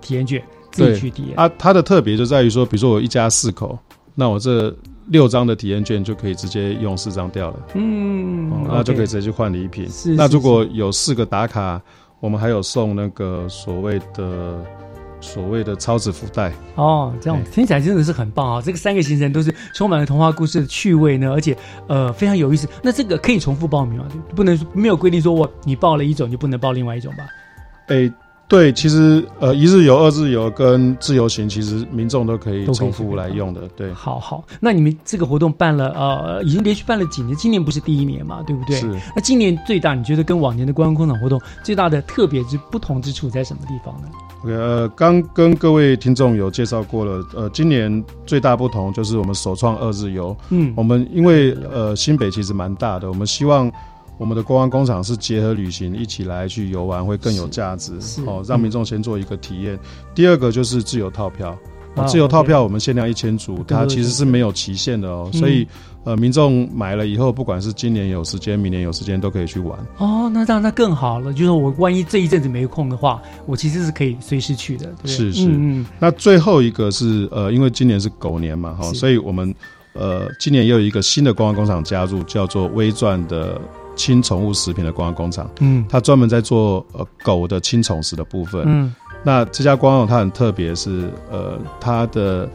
[0.00, 1.36] 体验券自己去体验。
[1.38, 3.78] 啊，它的特别就在于说，比如说我一家四口，
[4.14, 4.74] 那我这
[5.08, 7.56] 六张的体验券就可以直接用四张掉了。
[7.74, 9.88] 嗯，那就可以直接去换礼品。
[9.88, 10.14] 是。
[10.14, 11.80] 那如果有四个打卡，
[12.20, 14.58] 我们还有送那个所谓的。
[15.22, 18.62] 所谓的超值福袋哦，这样听起来真的是很棒啊！
[18.64, 21.54] 这个三个行程都是充满了童话故事的趣味呢，而且
[21.88, 22.66] 呃非常有意思。
[22.82, 24.08] 那这个可以重复报名吗？
[24.34, 27.26] 不能没有规定说我你报了一种就不能报另外一种吧？
[27.88, 28.10] 哎，
[28.50, 33.60] 对，其实呃一日游、二日游跟自由行，其实民众都可以重复来用的。
[33.76, 34.44] 对，好好。
[34.58, 37.36] 那你们这个活动办了呃已经连续办了几年？
[37.36, 38.80] 今年不是第一年嘛，对不对？
[38.80, 38.88] 是。
[39.14, 44.08] 那今年最大你觉得跟往年的观光工厂活动最大的特别之不同之处在什么地方呢？
[44.42, 47.24] 呃，刚跟各位听众有介绍过了。
[47.36, 50.36] 呃，今年最大不同就是我们首创二日游。
[50.48, 53.70] 嗯，我们因为呃新北其实蛮大的，我们希望
[54.20, 57.94] 我们的观光工厂是结合旅行一起来去游玩，会更有价值。
[58.26, 59.78] 哦，让民众先做一个体验。
[60.14, 61.56] 第二个就是自由套票，
[62.06, 65.66] 自由套票我们限量一千组，它其实是没有期限的哦，所以。
[66.02, 69.78] 呃，民众买了以后，不管是今年有时间，明年有时间，都可以去玩。
[69.98, 71.30] 哦，那这样那更好了。
[71.30, 74.90] 就是我万一这一阵子没空的话，我其实是可以随时去的。
[75.04, 75.46] 是是。
[75.46, 75.84] 嗯。
[75.98, 79.54] 那最后一个是呃，因为今年是狗年嘛，哈，所以我们
[79.92, 83.60] 呃今年也有一个新的观光工厂加入，叫做微钻的
[84.00, 85.50] 轻宠物食品的观光工厂。
[85.60, 85.84] 嗯。
[85.88, 88.62] 它专门在做呃狗的轻宠食的部分。
[88.66, 88.94] 嗯。
[89.22, 92.48] 那这家观光它很特别，是呃它的。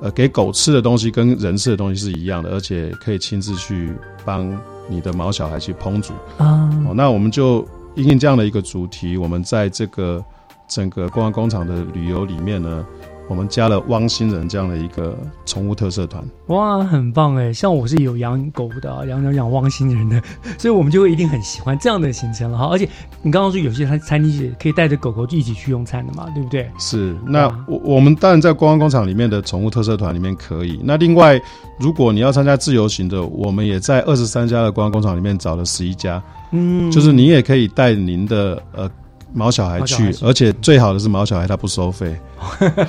[0.00, 3.92] 呃，给狗吃的东西跟人吃的东西是一样的，而且可以亲自去
[4.24, 4.56] 帮
[4.88, 6.70] 你的毛小孩去烹煮啊。
[6.86, 7.66] 哦，那我们就
[7.96, 10.24] 因应这样的一个主题，我们在这个
[10.68, 12.86] 整个观光工厂的旅游里面呢。
[13.28, 17.52] 我们加了汪星人这样的一个宠物特色团，哇，很棒哎！
[17.52, 20.20] 像我是有养狗的，养养养汪星人的，
[20.58, 22.66] 所以我们就会一定很喜欢这样的行程了哈。
[22.72, 22.88] 而且
[23.22, 26.68] 你刚刚说有些餐餐厅是可以带着狗狗一起去用餐的嘛，对不对？
[26.78, 27.14] 是。
[27.26, 30.80] 那我我们当然在观光工厂里面的宠物特色团里面可以。
[30.82, 31.40] 那另外，
[31.78, 36.22] 如果你要参加自由行的，我们也在二十三家的观光工厂里面找了十一家，
[36.52, 38.90] 嗯，就是你也可以带您的呃。
[39.32, 42.18] 毛小孩去，而且最好的是毛小孩他不收费，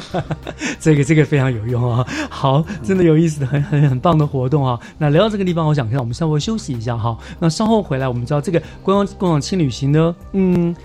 [0.80, 2.06] 这个这个非常有用啊！
[2.30, 4.80] 好，真的有意思的，很很很棒的活动啊！
[4.98, 7.18] 那聊到这个地方，我想看我们稍微休息一下哈。
[7.40, 10.76] 那稍后回来，我们知道这个观光共享轻旅行呢，嗯，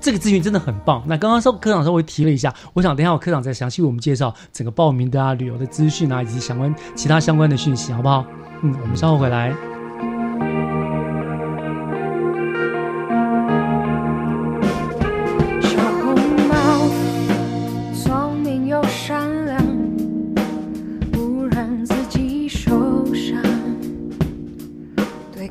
[0.00, 1.02] 这个资讯真的很棒。
[1.06, 8.24] 那刚刚稍科长稍微提了一下，我想等下我科长再详细为我们介绍整个报名的啊、旅游的资讯啊，以及相关其他相关的讯息，好不好？
[8.62, 9.54] 嗯，我们稍后回来。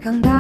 [0.02, 0.39] 抗大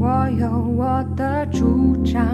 [0.00, 2.24] 我有我的主张，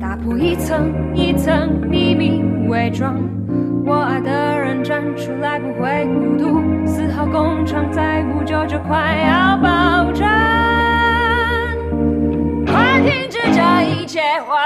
[0.00, 3.14] 打破一层一层秘密伪装。
[3.86, 6.60] 我爱的人站出来，不会孤独。
[6.84, 10.26] 四号工厂再不久就快要爆炸，
[12.66, 14.58] 快停止这一切谎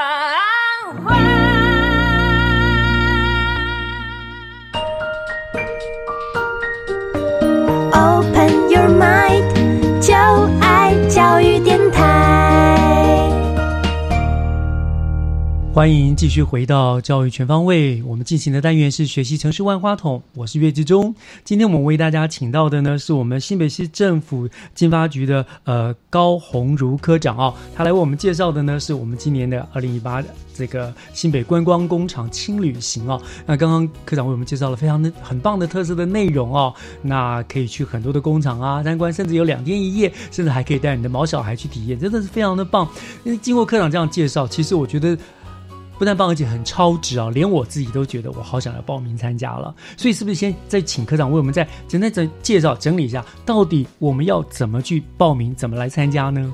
[15.75, 21.15] 欢迎继续回到教育全方位，我们进行的单元是学习城市万花筒，我是岳志忠。
[21.45, 30.23] 今天我们为大家请到的呢，是我们新北市政府经发局的呃高鸿儒科长哦，他来为我们介绍的呢，是我们今年的二零一八
[30.55, 33.19] 这个新北观光工厂轻旅行哦。
[33.47, 42.87] 那刚刚科长为我们介绍了非常的很棒的特色的内容哦，那可以去很多的工厂啊参观，甚至有两天一夜，甚至还可以带你的毛小孩去体验，真的是非常的棒。
[43.25, 45.17] 因为经过科长这样介绍，其实我觉得。
[46.03, 47.31] 不但棒，而且很超值啊！
[47.31, 49.73] 连我自己都觉得我好想要报名参加了。
[49.97, 56.53] 所以是不是先再请科长为我们再简单整介绍整理一下，到底我们要怎么去报名，怎么来参加呢？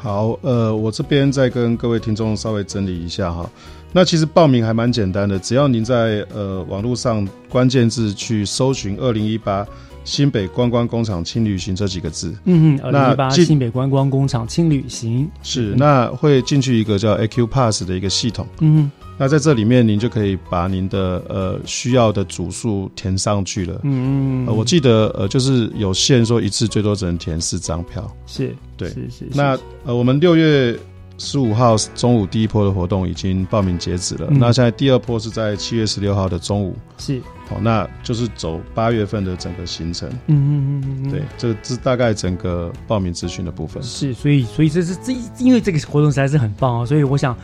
[0.00, 3.46] 好，呃，我这边再跟各位听众稍微整理一下哈。
[3.92, 9.66] 那其实报名还蛮简单的，只要您在呃网络上关键字去搜寻“二零一八
[10.08, 15.30] 新北观光工厂轻旅行”这几个字，嗯嗯，二零一八新北观光工厂轻旅行。
[15.42, 23.80] 是那会进去一个叫 AQ Pass 的一个系统，嗯那在这里面您就可以把您的呃需要的组数填上去了。
[23.82, 24.46] 嗯。
[24.46, 28.10] 呃，我记得呃就是有限说一次最多只能填四张票。
[28.26, 29.28] 是，对，是是。
[29.34, 30.78] 那呃我们六月
[31.18, 34.38] 十五号中午第一波的活动已经报名截止了，嗯。
[34.38, 36.76] 那现在第二波是在七月十六号的中午。
[36.96, 40.08] 是，好，那就是走八月份的整个行程。
[40.26, 43.82] 嗯嗯嗯嗯嗯对，这这大概整个报名资讯的部分。
[43.82, 47.36] 是，所以所以这是这因为这个活动实在是很棒哦，所以我想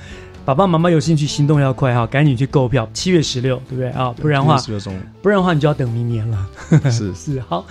[0.44, 4.12] 爸爸妈妈有兴趣，行动要快哈，赶紧去购票，七月十六，对不对啊？
[4.18, 4.58] 不然的话，
[5.22, 6.46] 不然的话你就要等明年了。
[6.90, 7.64] 是 是好。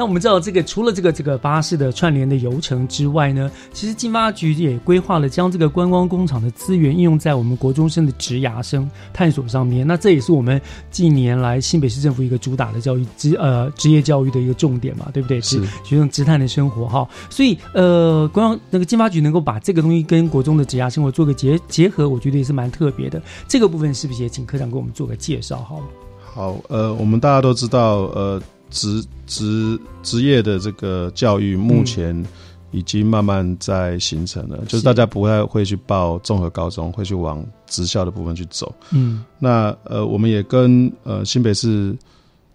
[0.00, 9.86] 那我们知道，这个除了这个这个巴士的串联的游程之外呢，其实经发局也规划了将这个观光工厂的资源应用在我们国中生的职涯生探索上面。
[9.86, 10.58] 那这也是我们
[10.90, 15.38] 近年来新北市政府一个主打的教育职呃职业教育的一个重点嘛，对不对？
[15.42, 17.06] 是学生职探的生活哈。
[17.28, 23.20] 所以呃，观光那个经发局能够把这个东西跟国中的职涯生活做个结结合，我觉得也是蛮特别的。
[23.46, 25.58] 这个部分是不是也请科长给我们做个介绍？
[25.58, 25.82] 好，
[26.24, 28.40] 好，呃，我们大家都知道，呃。
[28.70, 32.24] 职职职业的这个教育目前
[32.72, 38.72] 已经慢慢在形成了，就是大家不太会去报综合高中，会去往职校的部分去走。
[38.90, 41.96] 嗯，那呃，我们也跟呃新北市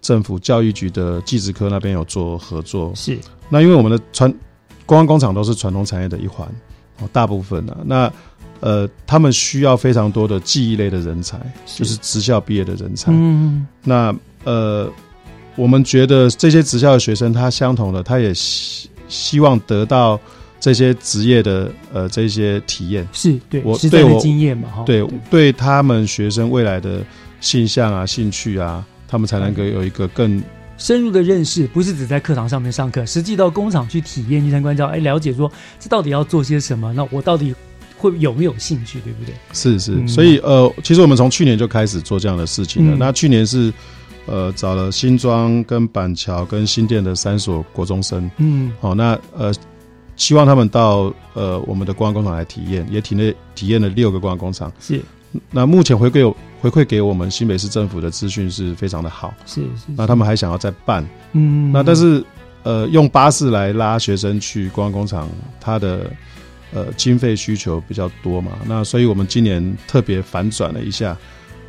[0.01, 2.93] 政府教育局的技职科那边有做合作。
[2.95, 4.32] 是，那因为我们的传
[4.86, 6.47] 观光工厂都是传统产业的一环，
[7.01, 8.09] 哦，大部分呢，那
[8.61, 13.11] 呃，他们需要非常多的记忆类的人才，就是职校毕业的人才。
[13.11, 14.89] 嗯，那呃。
[15.56, 20.20] 我们觉得这些职校的学生，他相同的，他也希希望得到
[20.60, 27.01] 这些职业的呃这些体验，是对我对我经验嘛，对对他们学生未来的
[27.39, 30.43] 性向啊、兴趣啊，他们才能够有一个更
[30.78, 35.49] 深入的认识，不是只在课堂上面上课，实际到工厂去体验、去参观，叫哎了解说
[35.80, 37.53] 这到底要做些什么，那我到底
[37.97, 39.34] 会有没有兴趣，对不对？
[39.53, 42.97] 是是，所以呃，其实我们从去年就开始做这样的事情了。
[42.97, 43.72] 那去年是。
[44.28, 49.53] 呃，找了新庄、跟板桥、跟新店的三所国中生，嗯，好，那呃，
[50.15, 54.71] 希望他们到呃我们的观光工厂来体验，也体验体验了六个观光工厂。
[54.80, 54.99] 是，
[55.51, 59.32] 那目前回馈回馈给我们新北市政府的资讯是非常的好。
[59.45, 62.23] 是是，那他们还想要再办，嗯，那但是
[62.63, 65.30] 呃，用巴士来拉学生去观光工厂，
[65.61, 66.09] 它的
[66.73, 71.15] 呃经费需求比较多嘛，那所以我们今年特别反转了一下。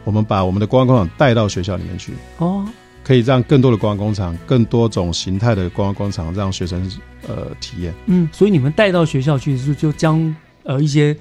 [0.06, 2.64] 我们把我们的观光工厂带到学校里面去哦，
[3.02, 6.88] 可以让更多的观光工厂、更多种形态的观光工厂让学生
[7.26, 7.92] 呃体验。
[8.06, 11.16] 嗯，所以你们带到学校去，就就将呃一些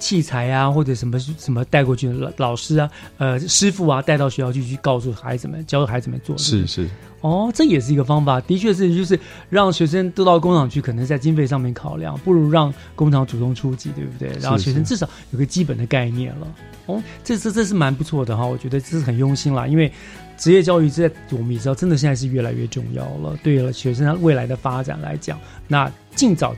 [0.00, 6.36] 器材啊或者什么什么带过去，老老师啊、呃师傅啊带到学校去，去告诉孩子们，教孩子们做。
[6.36, 6.88] 是是。
[7.20, 9.20] 哦，这也是一个方法，的确是，就是
[9.50, 14.30] 让学生都到工厂去，可能在经费上面考量，不如让工厂主动出击，对不对？
[14.40, 16.46] 然后学生至少有个基本的概念了。
[16.86, 19.92] 哦，这这这是蛮不错的哈，我觉得这是很用心啦，因为
[20.38, 23.36] 职业教育在我们也知道，真的现在是越来越重要了。
[23.42, 25.38] 对了，学生未来的发展来讲，
[25.68, 26.56] 那尽早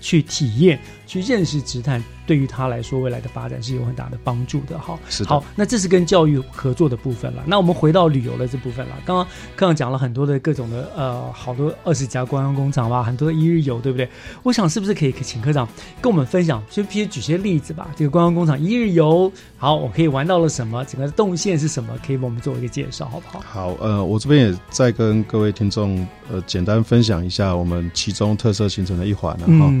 [0.00, 0.78] 去体验、
[1.10, 2.00] 去认识职探。
[2.24, 4.96] 对于他来说，未来的发展是有很大的帮助的哈。
[5.26, 7.42] 好，那这是跟教育合作的部分了。
[7.44, 8.94] 那我们回到旅游的这部分了。
[9.04, 14.08] 刚刚刚刚讲了很多的各种的呃，好多二十家观光工厂吧，很多的一日游，对不对？
[14.44, 15.68] 我想是不是可以请科长
[16.00, 17.88] 跟我们分享，就譬如举些例子吧。
[17.96, 20.84] 这个观光工厂一日游，好，我可以玩到了什么？
[20.84, 21.92] 整个动线是什么？
[22.06, 23.42] 可以帮我们做一个介绍，好不好？
[23.44, 29.74] 好，呃，我这边也再跟各位听众呃简单分享一下我们其中特色形成的一环了哈。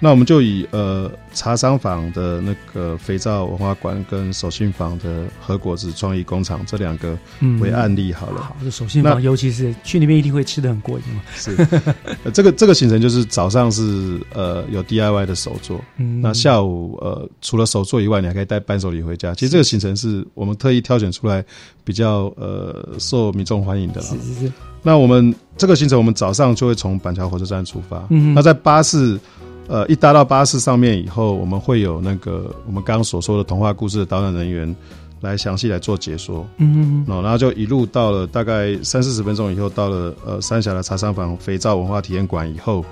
[0.00, 7.16] 那我们就以呃茶商坊的那个肥皂文化馆跟手信坊的和果子创意工厂这两个
[7.58, 8.42] 为案例好了。
[8.42, 11.22] 好，这手信坊尤其是去那边一定会吃的很过瘾嘛。
[11.34, 11.56] 是，
[12.34, 15.80] 这个这个行程就是早上是呃有 DIY 的手作，
[16.20, 19.32] 那下午呃除了手作以外，你还可以带伴手礼回家。
[19.34, 21.42] 其实这个行程是我们特意挑选出来
[21.82, 24.06] 比较呃受民众欢迎的了。
[24.06, 24.52] 是是是。
[24.82, 29.18] 那我们这个行程，我们早上就会从板桥火车站出发，嗯，那在巴士。
[29.66, 34.74] 呃，一搭到巴士上面以后，我们会有那个我们刚刚所说的童话故事的导览人员
[35.20, 36.46] 来详细来做解说。
[36.58, 42.84] 嗯，然后就一路到了大概三四十分钟以后，到了呃三峡的茶商房肥皂文化体验馆以后，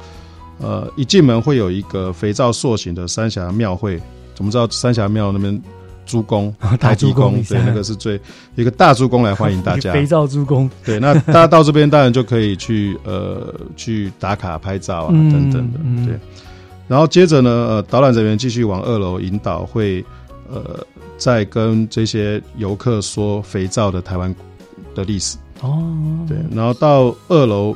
[0.61, 4.01] 呃，一进门会有一个肥皂塑形的三峡庙会。
[4.39, 5.62] 我们知道三峡庙那边
[6.05, 8.20] 猪公大猪公对，那个是最
[8.57, 9.93] 一个大猪公来欢迎大家。
[9.95, 16.18] 肥皂猪公对，那大家到这边当然就可以去呃去打卡拍照啊等等的对。
[16.89, 20.05] 然后接着呢，呃，导览人员继续往二楼引导，会
[20.51, 20.85] 呃，
[21.16, 24.35] 再跟这些游客说肥皂的台湾
[24.95, 25.39] 的历史。
[25.61, 25.83] 哦，
[26.28, 27.74] 对，然后到二楼，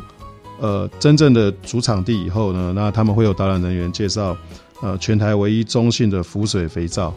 [0.61, 4.37] 呃，真正的主场地以后呢，那他们会有导览人员介绍，
[4.83, 7.15] 呃，全台唯一中性的浮水肥皂。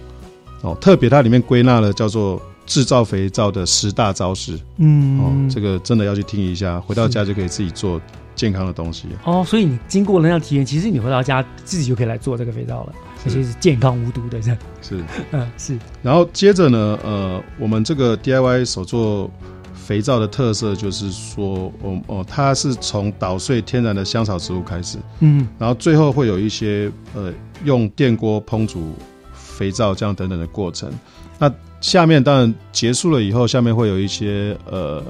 [0.62, 4.60] 哦，特别它里面归纳了叫做制造肥皂的十大招式。
[4.78, 8.00] 嗯，哦，这个真的要去听一下，回到家就可以自己做。
[8.40, 9.08] 健康的东西。
[9.26, 12.94] 哦，所以你经过了那样体验，其实你回到家自己就可以来做这个肥皂了，
[13.26, 14.58] 而且是健康无毒的，这样。
[14.82, 15.78] 是， 嗯是。
[16.02, 19.30] 然后接着呢，呃，我们这个 DIY 手做
[19.74, 27.34] 肥皂的特色就是说，哦哦，它是从捣碎天然的香草植物开始，嗯，然后最后会有一些呃
[27.66, 28.94] 用电锅烹煮
[29.34, 30.90] 肥皂这样等等的过程。
[31.38, 35.04] 那下面当然结束了以后，下面会有一些呃，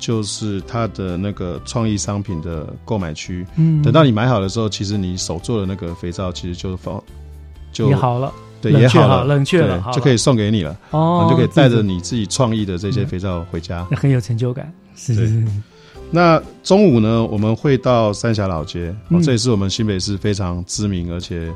[0.00, 3.46] 就是它的那个创意商品的购买区。
[3.56, 7.00] 嗯等到你买好的时候，其实你手做的那个肥皂其实就放
[7.70, 10.76] 就也好了对，也好了，冷却了对就可以送给你了。
[10.90, 13.86] 哦你就可以带着你自己创意的这些肥皂回家。
[13.90, 14.72] 那很有成就感。
[14.96, 15.46] 是是是
[16.10, 21.52] 那中午呢，我们会到三峡老街，哦嗯这也是我们新北市非常知名而且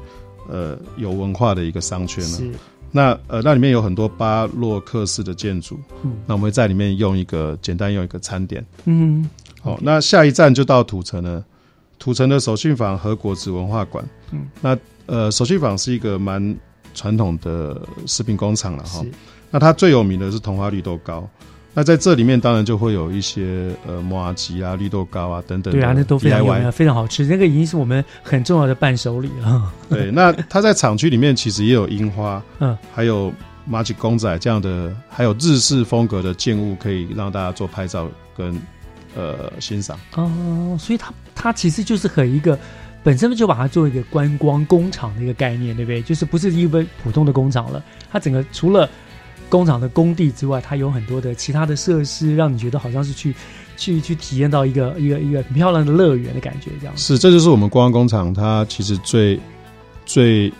[0.49, 2.38] 呃有文化的一个商圈了。
[2.95, 8.64] 是那呃，那里面有很多巴洛克式的建筑，嗯那我们会在里面用一个简单用一个餐点。
[8.84, 9.28] 嗯
[9.61, 11.45] 好、那下一站就到土城了。
[11.99, 16.57] 土城的手信坊和果子文化馆，嗯那呃，手信坊是一个蛮
[16.95, 19.05] 传统的食品工厂了哈。
[19.51, 21.28] 那它最有名的是桐花绿豆糕。
[21.75, 25.75] 那在这里面当然就会有一些呃麻吉啊、绿豆糕啊等等。
[25.75, 27.27] 对啊，那都非常有名，非常好吃。
[27.27, 29.72] 那个已经是我们很重要的伴手礼了。
[29.91, 33.33] 对，那它在厂区里面其实也有樱花，嗯，还有
[33.66, 38.57] 马吉公仔这样的，还有日式风格的建物，可以让大家做拍照跟
[39.16, 39.99] 呃欣赏。
[40.14, 42.57] 哦，所以它它其实就是很一个
[43.03, 46.01] 本身就把它做一个观光工厂的一个概念，对不对？
[46.03, 48.89] 就是不是一个普通的工厂了，它整个除了
[49.49, 53.34] 工厂的工地之外，它有很多的其他的设施，让你觉得好像是去
[53.76, 56.97] 去去体验到一个一个一个很漂亮的乐园的感觉，这样。
[56.97, 59.38] 是，这就是我们观光工厂它其实最
[60.05, 60.53] 最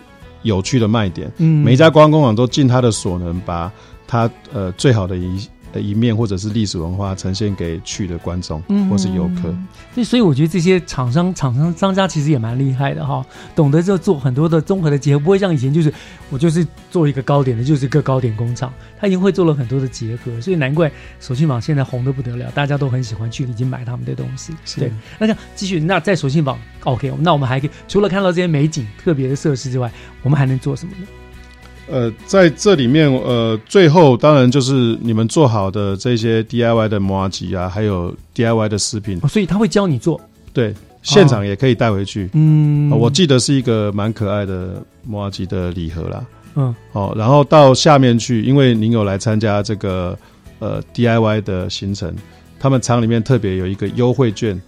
[0.43, 1.31] 有趣的卖点。
[1.37, 3.71] 嗯每一家观光工厂都尽它的所能，把
[4.07, 9.53] 它呃最好的一呃一面或者是历史文化呈现给去的观众嗯或是游客。
[9.93, 13.23] 所以，所以我觉得这些厂商、厂商、商家其实也蛮厉害的哈，
[13.55, 15.93] 懂得就做很多的综合的结合，不会像以前就是
[16.29, 24.53] 我就是做一个糕点的，就是一个糕点工厂，他已经会做了很多的结合，所以难怪手信坊现在红的不得了，大家都很喜欢去已经买他们的东西。
[24.65, 29.91] 是对，那像继续，那在手信坊，OK，那我们还可以除了看到这些美景、特别的设施之外，
[30.23, 31.07] 我们还能做什么呢？
[31.87, 40.19] 呃，在这里面，呃，最后当然就是你们做好的这些 DIY 的麻吉啊，还有 DIY 的食品，哦所以他会教你做。
[40.51, 40.73] 对，
[41.03, 42.29] 现场也可以带回去。
[42.33, 46.25] 嗯呃我记得是一个蛮可爱的麻吉的礼盒啦。
[46.55, 50.17] 嗯，哦，然后到下面去，因为您有来参加这个
[50.59, 52.15] 呃 DIY 的行程，
[52.59, 54.59] 他们厂里面特别有一个优惠券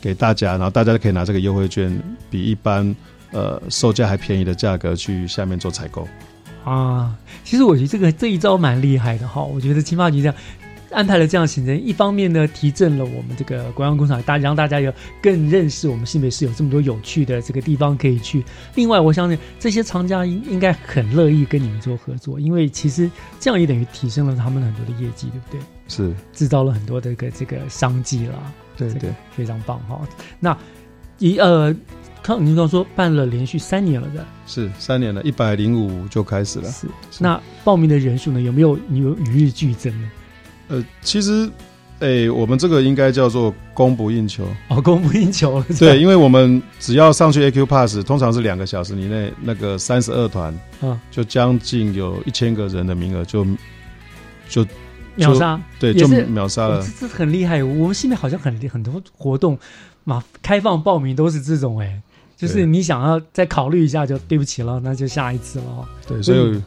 [0.00, 1.96] 给大家，然后大家可以拿这个优惠券
[2.30, 2.96] 比一般
[3.30, 6.08] 呃售价还便宜的价格去下面做采购。
[6.64, 9.42] 啊，其实我觉得这个这一招蛮厉害的哈。
[9.42, 10.34] 我觉得青发局这样
[10.90, 18.44] 安排了这样的行程，一方面呢提振了我们这个观光工厂，大让大家有更认识我们新北市有这么多有趣的这个地方可以去。
[18.74, 23.10] 另外，我相信这些厂家应应该很乐意跟你们做合作，因为其实
[23.40, 25.60] 这样也等于提升了他们很多的业绩，对不对？
[25.88, 28.34] 是制造了很多的这个这个商机啦。
[28.76, 30.00] 这个对对非常棒哈。
[30.40, 30.56] 那
[31.18, 31.74] 一呃，
[32.26, 36.70] 刚您刚刚说办了连续三年了的，是三年了，一百零五就开始了。
[36.70, 36.86] 是
[37.18, 40.10] 那报名的人数呢，有没有有与日俱增呢？
[40.68, 41.46] 呃，其实，
[42.00, 44.42] 哎、我们这个应该叫做供不应求。
[44.68, 45.66] 哦，供不应求了。
[45.78, 53.46] 对，因为我们只要上去 AQ Pass，通常是两个小时以内，那个三十二团，啊就将近有一千个人的名额就
[54.48, 54.66] 就
[55.14, 56.86] 秒杀，对，就秒杀了哦。
[56.98, 57.62] 这这很厉害。
[57.62, 59.58] 我们现在好像很很多活动
[60.04, 62.00] 嘛，开放报名都是这种哎、
[62.46, 65.84] 就是你想要再考虑一下，就对不起了，那就下一次了哦。
[66.06, 66.62] 对，所以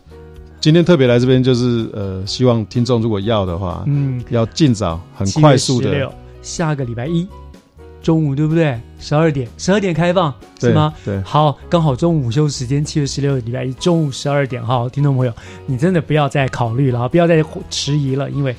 [0.60, 6.12] 今天特别来这边，就是呃，希望听众如果要的话，嗯，要尽早、很快速的16，
[6.42, 7.28] 下个礼拜一
[8.02, 8.80] 中午对不对？
[9.00, 10.94] 十二点，十二点开放是吗？
[11.06, 15.34] 对好，刚好中午午休时间，七月十六礼拜一中午十二点哈，听众朋友，
[15.68, 18.56] 你真的不要再考虑了，不要再迟疑了，因为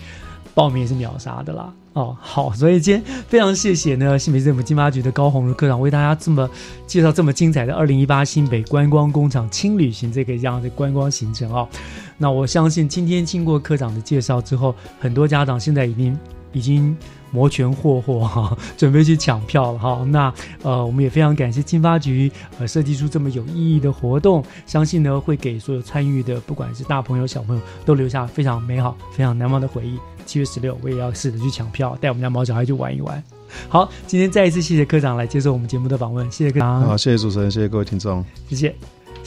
[0.54, 1.72] 报名也是秒杀的啦。
[1.98, 6.48] 哦，好，所以今天非常谢谢呢新北政府金马局的高鸿儒科长为大家这么
[6.86, 11.68] 介绍这么精彩的二零一八新北观光工厂轻旅行这个样的观光行程哦。
[12.16, 16.16] 那我相信今天经过科长的介绍之后，很多家长现在已经
[16.52, 16.96] 已经
[17.32, 20.06] 摩拳霍霍哈， 准备去抢票了哈。
[20.08, 20.32] 那
[20.62, 22.30] 呃，我们也非常感谢金发局
[22.60, 29.98] 呃设计出这么有意义的活动，相信呢会给所有参与的不管是大朋友小朋友都留下非常美好、非常难忘的回忆。
[30.28, 33.22] 七月十六，我也要试着去抢票，带我们家毛小孩去玩一玩。
[33.66, 36.82] 好，今天再一次谢谢科长来接受我们节目的访问，谢谢科长。
[36.82, 38.22] 好，谢谢主持人，谢谢各位听众。
[38.46, 38.76] 谢谢。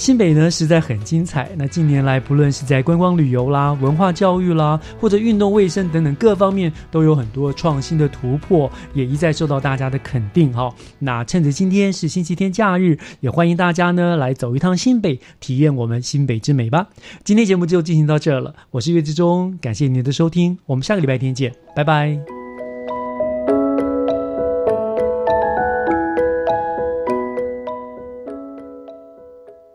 [0.02, 1.48] 新北呢实在很精彩。
[1.56, 10.74] 那近年来，不论是在观光旅游啦、文化教育啦，或者运动卫生等等各方面，都有很多创新的突破，也一再受到大家的肯定哈。
[10.98, 16.88] 那趁着今天是星期天假日，也欢迎大家呢来走一趟新北，体验我们新北之美吧。
[17.24, 22.41] 今天节目就进行到这了，我是岳志忠，感谢您的收听，我们下个礼拜天见，拜拜。